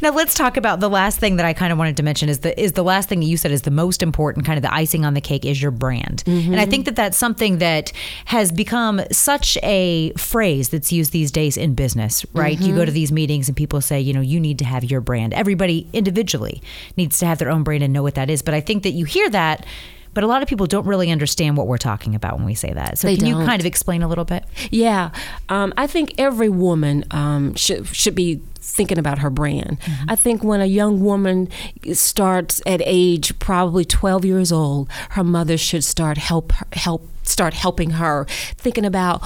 Now 0.00 0.10
let's 0.10 0.34
talk 0.34 0.56
about 0.56 0.80
the 0.80 0.88
last 0.88 1.18
thing 1.18 1.36
that 1.36 1.46
I 1.46 1.52
kind 1.52 1.72
of 1.72 1.78
wanted 1.78 1.96
to 1.98 2.02
mention 2.02 2.28
is 2.28 2.40
the 2.40 2.58
is 2.58 2.72
the 2.72 2.84
last 2.84 3.08
thing 3.08 3.20
that 3.20 3.26
you 3.26 3.36
said 3.36 3.50
is 3.50 3.62
the 3.62 3.70
most 3.70 4.02
important 4.02 4.46
kind 4.46 4.56
of 4.56 4.62
the 4.62 4.72
icing 4.72 5.04
on 5.04 5.14
the 5.14 5.20
cake 5.20 5.44
is 5.44 5.60
your 5.60 5.70
brand. 5.70 6.22
And 6.26 6.56
I 6.56 6.60
mm-hmm. 6.60 6.70
think 6.70 6.84
that 6.86 6.96
that's 6.96 7.16
something 7.16 7.58
that 7.58 7.92
has 8.26 8.52
become 8.52 9.00
such 9.10 9.58
a 9.62 10.12
phrase 10.16 10.70
that's 10.70 10.92
used 10.92 11.12
these 11.12 11.30
days 11.30 11.56
in 11.56 11.74
business, 11.74 12.24
right? 12.32 12.58
You 12.58 12.74
go 12.74 12.84
to 12.84 12.86
mm-hmm. 12.86 12.94
these 12.94 13.12
meetings 13.12 13.48
and 13.48 13.56
people 13.56 13.80
say, 13.80 14.00
you 14.00 14.12
know, 14.12 14.20
you 14.20 14.40
need 14.40 14.58
to 14.60 14.64
have 14.64 14.84
your 14.84 15.00
brand. 15.00 15.34
Everybody 15.34 15.88
individually 15.92 16.62
needs 16.96 17.18
to 17.18 17.26
have 17.26 17.38
their 17.38 17.50
own 17.50 17.62
brand 17.62 17.82
and 17.82 17.92
know 17.92 18.02
what 18.02 18.14
that 18.14 18.30
is, 18.30 18.42
but 18.42 18.54
I 18.54 18.60
think 18.60 18.82
that 18.84 18.90
you 18.90 19.04
hear 19.04 19.28
that 19.30 19.66
but 20.16 20.24
a 20.24 20.26
lot 20.26 20.40
of 20.42 20.48
people 20.48 20.66
don't 20.66 20.86
really 20.86 21.10
understand 21.10 21.58
what 21.58 21.66
we're 21.66 21.76
talking 21.76 22.14
about 22.14 22.38
when 22.38 22.46
we 22.46 22.54
say 22.54 22.72
that. 22.72 22.96
So 22.98 23.06
They 23.06 23.16
can 23.18 23.26
you 23.26 23.34
don't. 23.34 23.44
kind 23.44 23.60
of 23.60 23.66
explain 23.66 24.02
a 24.02 24.08
little 24.08 24.24
bit? 24.24 24.44
Yeah, 24.70 25.10
um, 25.50 25.74
I 25.76 25.86
think 25.86 26.14
every 26.16 26.48
woman 26.48 27.04
um, 27.10 27.54
should 27.54 27.86
should 27.88 28.14
be 28.14 28.40
thinking 28.54 28.96
about 28.96 29.18
her 29.18 29.28
brand. 29.28 29.76
I 30.08 30.16
think 30.16 30.42
when 30.42 30.62
a 30.62 30.66
young 30.66 31.00
woman 31.00 31.48
starts 31.92 32.62
at 32.66 32.80
age 32.84 33.38
probably 33.38 33.84
12 33.84 34.24
years 34.24 34.50
old, 34.50 34.88
her 35.10 35.22
mother 35.22 35.58
should 35.58 35.84
start 35.84 36.16
help 36.16 36.50
help 36.72 37.06
start 37.22 37.52
helping 37.52 37.90
her 37.90 38.24
thinking 38.56 38.86
about 38.86 39.20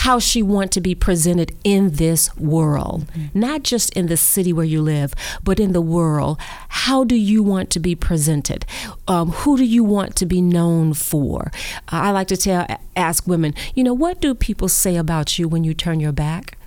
how 0.00 0.18
she 0.18 0.42
want 0.42 0.70
to 0.72 0.80
be 0.80 0.94
presented 0.94 1.56
in 1.64 1.90
this 1.92 2.34
world. 2.36 3.06
Not 3.32 3.62
just 3.62 3.90
in 3.94 4.06
the 4.08 4.16
city 4.16 4.52
where 4.52 4.64
you 4.64 4.82
live 4.82 5.14
but 5.42 5.58
in 5.58 5.72
the 5.72 5.80
world. 5.80 6.38
How 6.68 7.02
do 7.02 7.14
you 7.16 7.42
want 7.42 7.70
to 7.70 7.80
be 7.80 7.94
presented? 7.94 8.66
Um, 9.08 9.30
who 9.30 9.56
do 9.56 9.64
you 9.64 9.82
want 9.82 10.14
to 10.16 10.26
be 10.26 10.40
known 10.42 10.92
for? 10.94 11.50
Uh, 11.92 12.06
i 12.06 12.10
like 12.10 12.28
to 12.28 12.36
tell 12.36 12.66
ask 12.94 13.26
women 13.26 13.54
you 13.74 13.82
know 13.84 13.94
what 13.94 14.20
do 14.20 14.34
people 14.34 14.68
say 14.68 14.96
about 14.96 15.38
you 15.38 15.48
when 15.48 15.64
you 15.64 15.72
turn 15.74 15.98
your 15.98 16.12
back? 16.12 16.58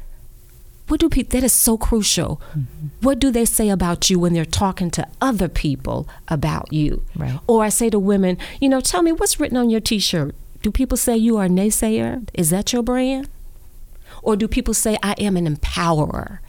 What 0.88 1.00
do 1.00 1.08
people 1.08 1.40
that 1.40 1.46
is 1.46 1.54
so 1.54 1.78
crucial. 1.78 2.42
What 3.02 3.20
do 3.20 3.30
they 3.30 3.46
say 3.46 3.70
about 3.70 4.10
you 4.10 4.18
when 4.20 4.34
they're 4.34 4.44
talking 4.66 4.90
to 4.98 5.08
other 5.22 5.48
people 5.48 6.10
about 6.28 6.74
you? 6.74 7.04
Right. 7.16 7.40
or 7.46 7.64
i 7.64 7.70
say 7.70 7.90
to 7.92 8.00
women 8.00 8.38
you 8.60 8.70
know 8.70 8.82
tell 8.82 9.04
me 9.04 9.12
what's 9.12 9.40
written 9.40 9.58
on 9.58 9.70
your 9.70 9.82
t-shirt 9.82 10.34
do 10.62 10.72
people 10.72 10.98
say 10.98 11.16
you 11.16 11.38
are 11.38 11.46
a 11.46 11.50
naysayer 11.50 12.28
is 12.34 12.50
that 12.50 12.74
your 12.74 12.84
brand 12.84 13.30
or 14.22 14.36
do 14.36 14.48
people 14.48 14.74
say 14.74 14.98
i 15.04 15.14
am 15.14 15.38
an 15.38 15.48
empowerer 15.48 16.40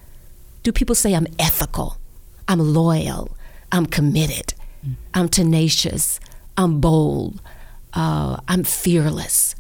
do 0.63 0.73
people 0.73 0.95
say 0.95 1.15
i'm 1.15 1.27
ethical 1.39 1.97
i'm 2.49 2.59
loyal 2.59 3.37
i'm 3.73 3.87
committed 3.87 4.55
i'm 5.15 5.29
tenacious 5.29 6.21
i'm 6.57 6.81
bold 6.81 7.41
uh, 7.95 8.37
i'm 8.49 8.65
fearless 8.65 9.55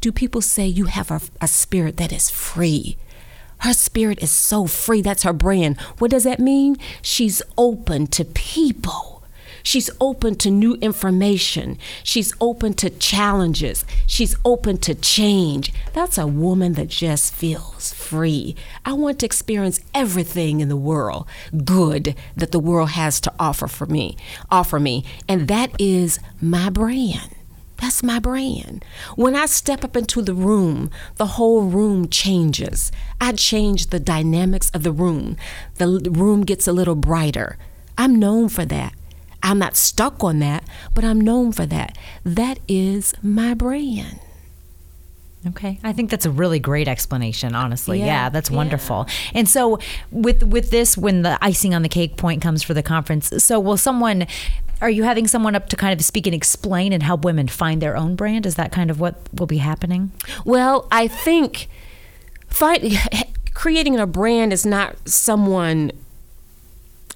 do 0.00 0.12
people 0.12 0.40
say 0.40 0.66
you 0.66 0.86
have 0.86 1.10
a, 1.10 1.20
a 1.40 1.48
spirit 1.48 1.96
that 1.96 2.12
is 2.12 2.30
free 2.30 2.96
her 3.60 3.72
spirit 3.72 4.22
is 4.22 4.30
so 4.30 4.66
free. 4.66 5.02
That's 5.02 5.22
her 5.22 5.32
brand. 5.32 5.80
What 5.98 6.10
does 6.10 6.24
that 6.24 6.38
mean? 6.38 6.76
She's 7.02 7.42
open 7.56 8.06
to 8.08 8.24
people. 8.24 9.15
She's 9.66 9.90
open 10.00 10.36
to 10.36 10.48
new 10.48 10.74
information. 10.76 11.76
She's 12.04 12.32
open 12.40 12.74
to 12.74 12.88
challenges. 12.88 13.84
She's 14.06 14.36
open 14.44 14.78
to 14.78 14.94
change. 14.94 15.72
That's 15.92 16.18
a 16.18 16.26
woman 16.28 16.74
that 16.74 16.86
just 16.86 17.34
feels 17.34 17.92
free. 17.92 18.54
I 18.84 18.92
want 18.92 19.18
to 19.18 19.26
experience 19.26 19.80
everything 19.92 20.60
in 20.60 20.68
the 20.68 20.76
world 20.76 21.26
good 21.64 22.14
that 22.36 22.52
the 22.52 22.60
world 22.60 22.90
has 22.90 23.20
to 23.22 23.32
offer 23.40 23.66
for 23.66 23.86
me, 23.86 24.16
offer 24.52 24.78
me. 24.78 25.04
And 25.28 25.48
that 25.48 25.72
is 25.80 26.20
my 26.40 26.70
brand. 26.70 27.34
That's 27.78 28.04
my 28.04 28.20
brand. 28.20 28.84
When 29.16 29.34
I 29.34 29.46
step 29.46 29.82
up 29.82 29.96
into 29.96 30.22
the 30.22 30.32
room, 30.32 30.90
the 31.16 31.26
whole 31.26 31.62
room 31.64 32.08
changes. 32.08 32.92
I 33.20 33.32
change 33.32 33.88
the 33.88 33.98
dynamics 33.98 34.70
of 34.70 34.84
the 34.84 34.92
room. 34.92 35.36
The 35.74 36.08
room 36.08 36.44
gets 36.44 36.68
a 36.68 36.72
little 36.72 36.94
brighter. 36.94 37.58
I'm 37.98 38.14
known 38.14 38.48
for 38.48 38.64
that. 38.66 38.94
I'm 39.46 39.58
not 39.58 39.76
stuck 39.76 40.24
on 40.24 40.40
that, 40.40 40.64
but 40.94 41.04
I'm 41.04 41.20
known 41.20 41.52
for 41.52 41.66
that. 41.66 41.96
That 42.24 42.58
is 42.66 43.14
my 43.22 43.54
brand. 43.54 44.18
Okay, 45.46 45.78
I 45.84 45.92
think 45.92 46.10
that's 46.10 46.26
a 46.26 46.30
really 46.30 46.58
great 46.58 46.88
explanation. 46.88 47.54
Honestly, 47.54 48.00
yeah, 48.00 48.06
Yeah, 48.06 48.28
that's 48.30 48.50
yeah. 48.50 48.56
wonderful. 48.56 49.06
And 49.32 49.48
so, 49.48 49.78
with 50.10 50.42
with 50.42 50.70
this, 50.70 50.98
when 50.98 51.22
the 51.22 51.38
icing 51.40 51.72
on 51.74 51.82
the 51.82 51.88
cake 51.88 52.16
point 52.16 52.42
comes 52.42 52.64
for 52.64 52.74
the 52.74 52.82
conference, 52.82 53.32
so 53.38 53.60
will 53.60 53.76
someone? 53.76 54.26
Are 54.80 54.90
you 54.90 55.04
having 55.04 55.26
someone 55.26 55.54
up 55.54 55.68
to 55.70 55.76
kind 55.76 55.98
of 55.98 56.04
speak 56.04 56.26
and 56.26 56.34
explain 56.34 56.92
and 56.92 57.02
help 57.02 57.24
women 57.24 57.46
find 57.48 57.80
their 57.80 57.96
own 57.96 58.14
brand? 58.16 58.44
Is 58.44 58.56
that 58.56 58.72
kind 58.72 58.90
of 58.90 58.98
what 59.00 59.14
will 59.32 59.46
be 59.46 59.58
happening? 59.58 60.10
Well, 60.44 60.86
I 60.90 61.08
think 61.08 61.68
find, 62.48 62.92
creating 63.54 63.98
a 63.98 64.06
brand 64.06 64.52
is 64.52 64.66
not 64.66 64.96
someone 65.08 65.92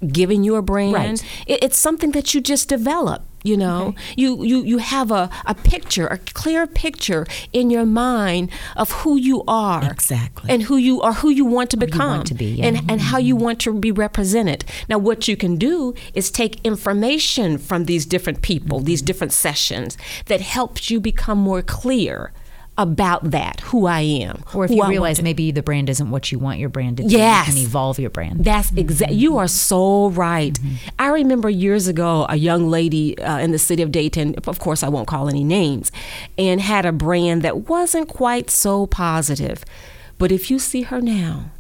giving 0.07 0.45
you 0.45 0.57
a 0.57 0.63
brand. 0.63 0.95
Right. 0.95 1.25
It, 1.47 1.65
it's 1.65 1.79
something 1.79 2.13
that 2.13 2.35
you 2.35 2.41
just 2.41 2.69
develop. 2.69 3.23
You 3.43 3.57
know, 3.57 3.95
you, 4.19 4.45
you 4.45 4.63
you 4.65 4.77
have 4.77 5.11
a, 5.11 5.31
a 5.47 5.55
picture, 5.55 6.07
a 6.07 6.19
clear 6.19 6.67
picture 6.67 7.25
in 7.55 7.71
your 7.71 7.87
mind 7.87 8.51
of 8.77 8.91
who 9.01 9.17
you 9.17 9.43
are, 9.49 9.83
Exactly. 9.91 10.51
and 10.53 10.65
who 10.65 10.77
you 10.77 11.01
are, 11.01 11.15
who 11.15 11.31
you 11.31 11.47
want 11.47 11.71
to 11.71 11.79
become, 11.79 12.17
want 12.19 12.27
to 12.27 12.35
be, 12.35 12.45
yeah. 12.45 12.67
Mm-hmm. 12.67 12.77
and 12.81 12.91
and 12.91 13.01
how 13.01 13.17
you 13.17 13.35
want 13.37 13.59
to 13.61 13.73
be 13.73 13.93
represented. 13.93 14.67
Now, 14.91 14.99
what 14.99 15.27
you 15.27 15.39
can 15.39 15.57
do 15.57 15.95
is 16.13 16.31
take 16.31 16.61
information 16.67 17.57
from 17.57 17.87
these 17.87 18.05
different 18.05 18.43
people, 18.43 18.77
Mm-hmm. 18.81 18.85
these 18.93 19.01
different 19.01 19.33
sessions 19.33 19.97
that 20.27 20.43
helps 20.43 20.91
you 20.91 21.01
become 21.01 21.39
more 21.39 21.63
clear 21.63 22.33
about 22.83 23.31
that, 23.33 23.61
who 23.61 23.87
I 23.87 24.01
am, 24.01 24.43
Or 24.55 24.65
if 24.65 24.71
you 24.71 24.83
I 24.83 24.89
realize 24.89 25.17
to- 25.19 25.23
maybe 25.23 25.51
the 25.51 25.63
brand 25.63 25.89
isn't 25.91 26.11
what 26.11 26.33
you 26.33 26.39
want 26.39 26.59
your 26.59 26.69
brand 26.69 26.97
to 26.97 27.03
be, 27.05 27.11
Yes. 27.11 27.49
you 27.49 27.53
can 27.55 27.63
evolve 27.63 27.99
your 27.99 28.11
brand. 28.11 28.45
That's 28.45 28.73
exact. 28.73 29.13
You 29.13 29.37
are 29.39 29.49
so 29.49 30.09
right. 30.11 30.59
I 30.99 31.09
remember 31.09 31.51
years 31.51 31.87
ago 31.89 32.27
a 32.29 32.37
young 32.37 32.71
lady 32.71 33.19
uh, 33.19 33.39
in 33.39 33.53
the 33.53 33.59
city 33.59 33.83
of 33.83 33.93
Dayton. 33.93 34.35
Of 34.47 34.59
course, 34.59 34.83
I 34.83 34.89
won't 34.89 35.07
call 35.09 35.29
any 35.29 35.45
names, 35.45 35.93
and 36.39 36.61
had 36.61 36.87
a 36.87 36.93
brand 36.93 37.43
that 37.43 37.69
wasn't 37.69 38.09
quite 38.09 38.51
so 38.51 38.87
positive. 38.87 39.65
But 40.19 40.33
if 40.33 40.51
you 40.51 40.59
see 40.59 40.83
her 40.83 41.01
now, 41.01 41.51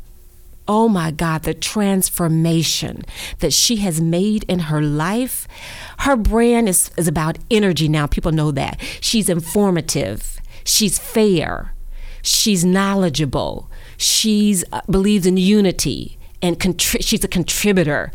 oh 0.68 0.88
my 0.88 1.10
God, 1.10 1.42
the 1.42 1.54
transformation 1.54 3.04
that 3.40 3.52
she 3.52 3.76
has 3.76 4.00
made 4.00 4.44
in 4.48 4.58
her 4.60 4.80
life. 4.82 5.48
Her 6.00 6.16
brand 6.16 6.68
is, 6.68 6.90
is 6.96 7.08
about 7.08 7.38
energy 7.50 7.88
now. 7.88 8.06
People 8.06 8.32
know 8.32 8.50
that. 8.52 8.80
She's 9.00 9.28
informative. 9.28 10.39
She's 10.64 10.98
fair. 10.98 11.74
She's 12.22 12.64
knowledgeable. 12.64 13.70
She's 13.96 14.64
uh, 14.72 14.80
believes 14.88 15.26
in 15.26 15.36
unity 15.36 16.18
and 16.42 16.58
contri- 16.58 17.04
she's 17.04 17.24
a 17.24 17.28
contributor. 17.28 18.12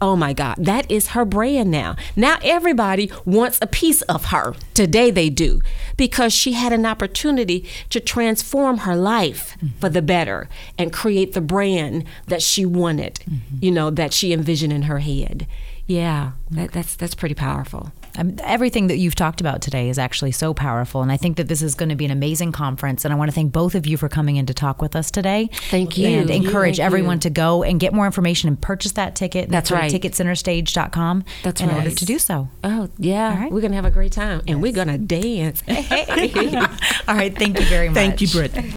Oh 0.00 0.16
my 0.16 0.32
God, 0.32 0.56
that 0.58 0.90
is 0.90 1.08
her 1.08 1.24
brand 1.24 1.70
now. 1.70 1.96
Now 2.14 2.38
everybody 2.42 3.10
wants 3.24 3.58
a 3.62 3.66
piece 3.66 4.02
of 4.02 4.26
her. 4.26 4.54
Today 4.74 5.10
they 5.10 5.30
do 5.30 5.62
because 5.96 6.32
she 6.32 6.52
had 6.52 6.72
an 6.72 6.84
opportunity 6.84 7.66
to 7.90 8.00
transform 8.00 8.78
her 8.78 8.96
life 8.96 9.56
for 9.80 9.88
the 9.88 10.02
better 10.02 10.48
and 10.76 10.92
create 10.92 11.32
the 11.32 11.40
brand 11.40 12.04
that 12.26 12.42
she 12.42 12.66
wanted, 12.66 13.20
you 13.60 13.70
know, 13.70 13.88
that 13.90 14.12
she 14.12 14.32
envisioned 14.32 14.72
in 14.72 14.82
her 14.82 14.98
head. 14.98 15.46
Yeah, 15.86 16.32
that, 16.50 16.72
that's 16.72 16.96
that's 16.96 17.14
pretty 17.14 17.34
powerful. 17.34 17.92
Um, 18.16 18.36
everything 18.42 18.86
that 18.88 18.98
you've 18.98 19.14
talked 19.14 19.40
about 19.40 19.60
today 19.60 19.88
is 19.88 19.98
actually 19.98 20.32
so 20.32 20.54
powerful, 20.54 21.02
and 21.02 21.10
I 21.10 21.16
think 21.16 21.36
that 21.36 21.48
this 21.48 21.62
is 21.62 21.74
going 21.74 21.88
to 21.88 21.96
be 21.96 22.04
an 22.04 22.10
amazing 22.10 22.52
conference. 22.52 23.04
And 23.04 23.12
I 23.12 23.16
want 23.16 23.30
to 23.30 23.34
thank 23.34 23.52
both 23.52 23.74
of 23.74 23.86
you 23.86 23.96
for 23.96 24.08
coming 24.08 24.36
in 24.36 24.46
to 24.46 24.54
talk 24.54 24.80
with 24.80 24.94
us 24.94 25.10
today. 25.10 25.50
Thank 25.70 25.98
you. 25.98 26.06
and 26.08 26.30
encourage 26.30 26.76
Thank 26.76 26.86
everyone 26.86 27.16
you. 27.16 27.20
to 27.22 27.30
go 27.30 27.62
and 27.62 27.80
get 27.80 27.92
more 27.92 28.06
information 28.06 28.48
and 28.48 28.60
purchase 28.60 28.92
that 28.92 29.16
ticket. 29.16 29.48
That's 29.48 29.70
right. 29.70 29.90
Ticketcenterstage.com. 29.92 31.24
That's 31.42 31.60
right. 31.60 31.70
in 31.70 31.76
order 31.76 31.90
to 31.90 32.04
do 32.04 32.18
so. 32.18 32.48
Oh 32.62 32.88
yeah, 32.98 33.30
All 33.30 33.36
right. 33.36 33.52
we're 33.52 33.60
gonna 33.60 33.74
have 33.74 33.84
a 33.84 33.90
great 33.90 34.12
time 34.12 34.42
and 34.46 34.62
we're 34.62 34.72
gonna 34.72 34.98
dance. 34.98 35.62
All 35.68 37.14
right, 37.14 37.36
thank 37.36 37.58
you 37.58 37.66
very 37.66 37.88
much. 37.88 37.94
Thank 37.94 38.20
you, 38.20 38.28
Brittany. 38.28 38.72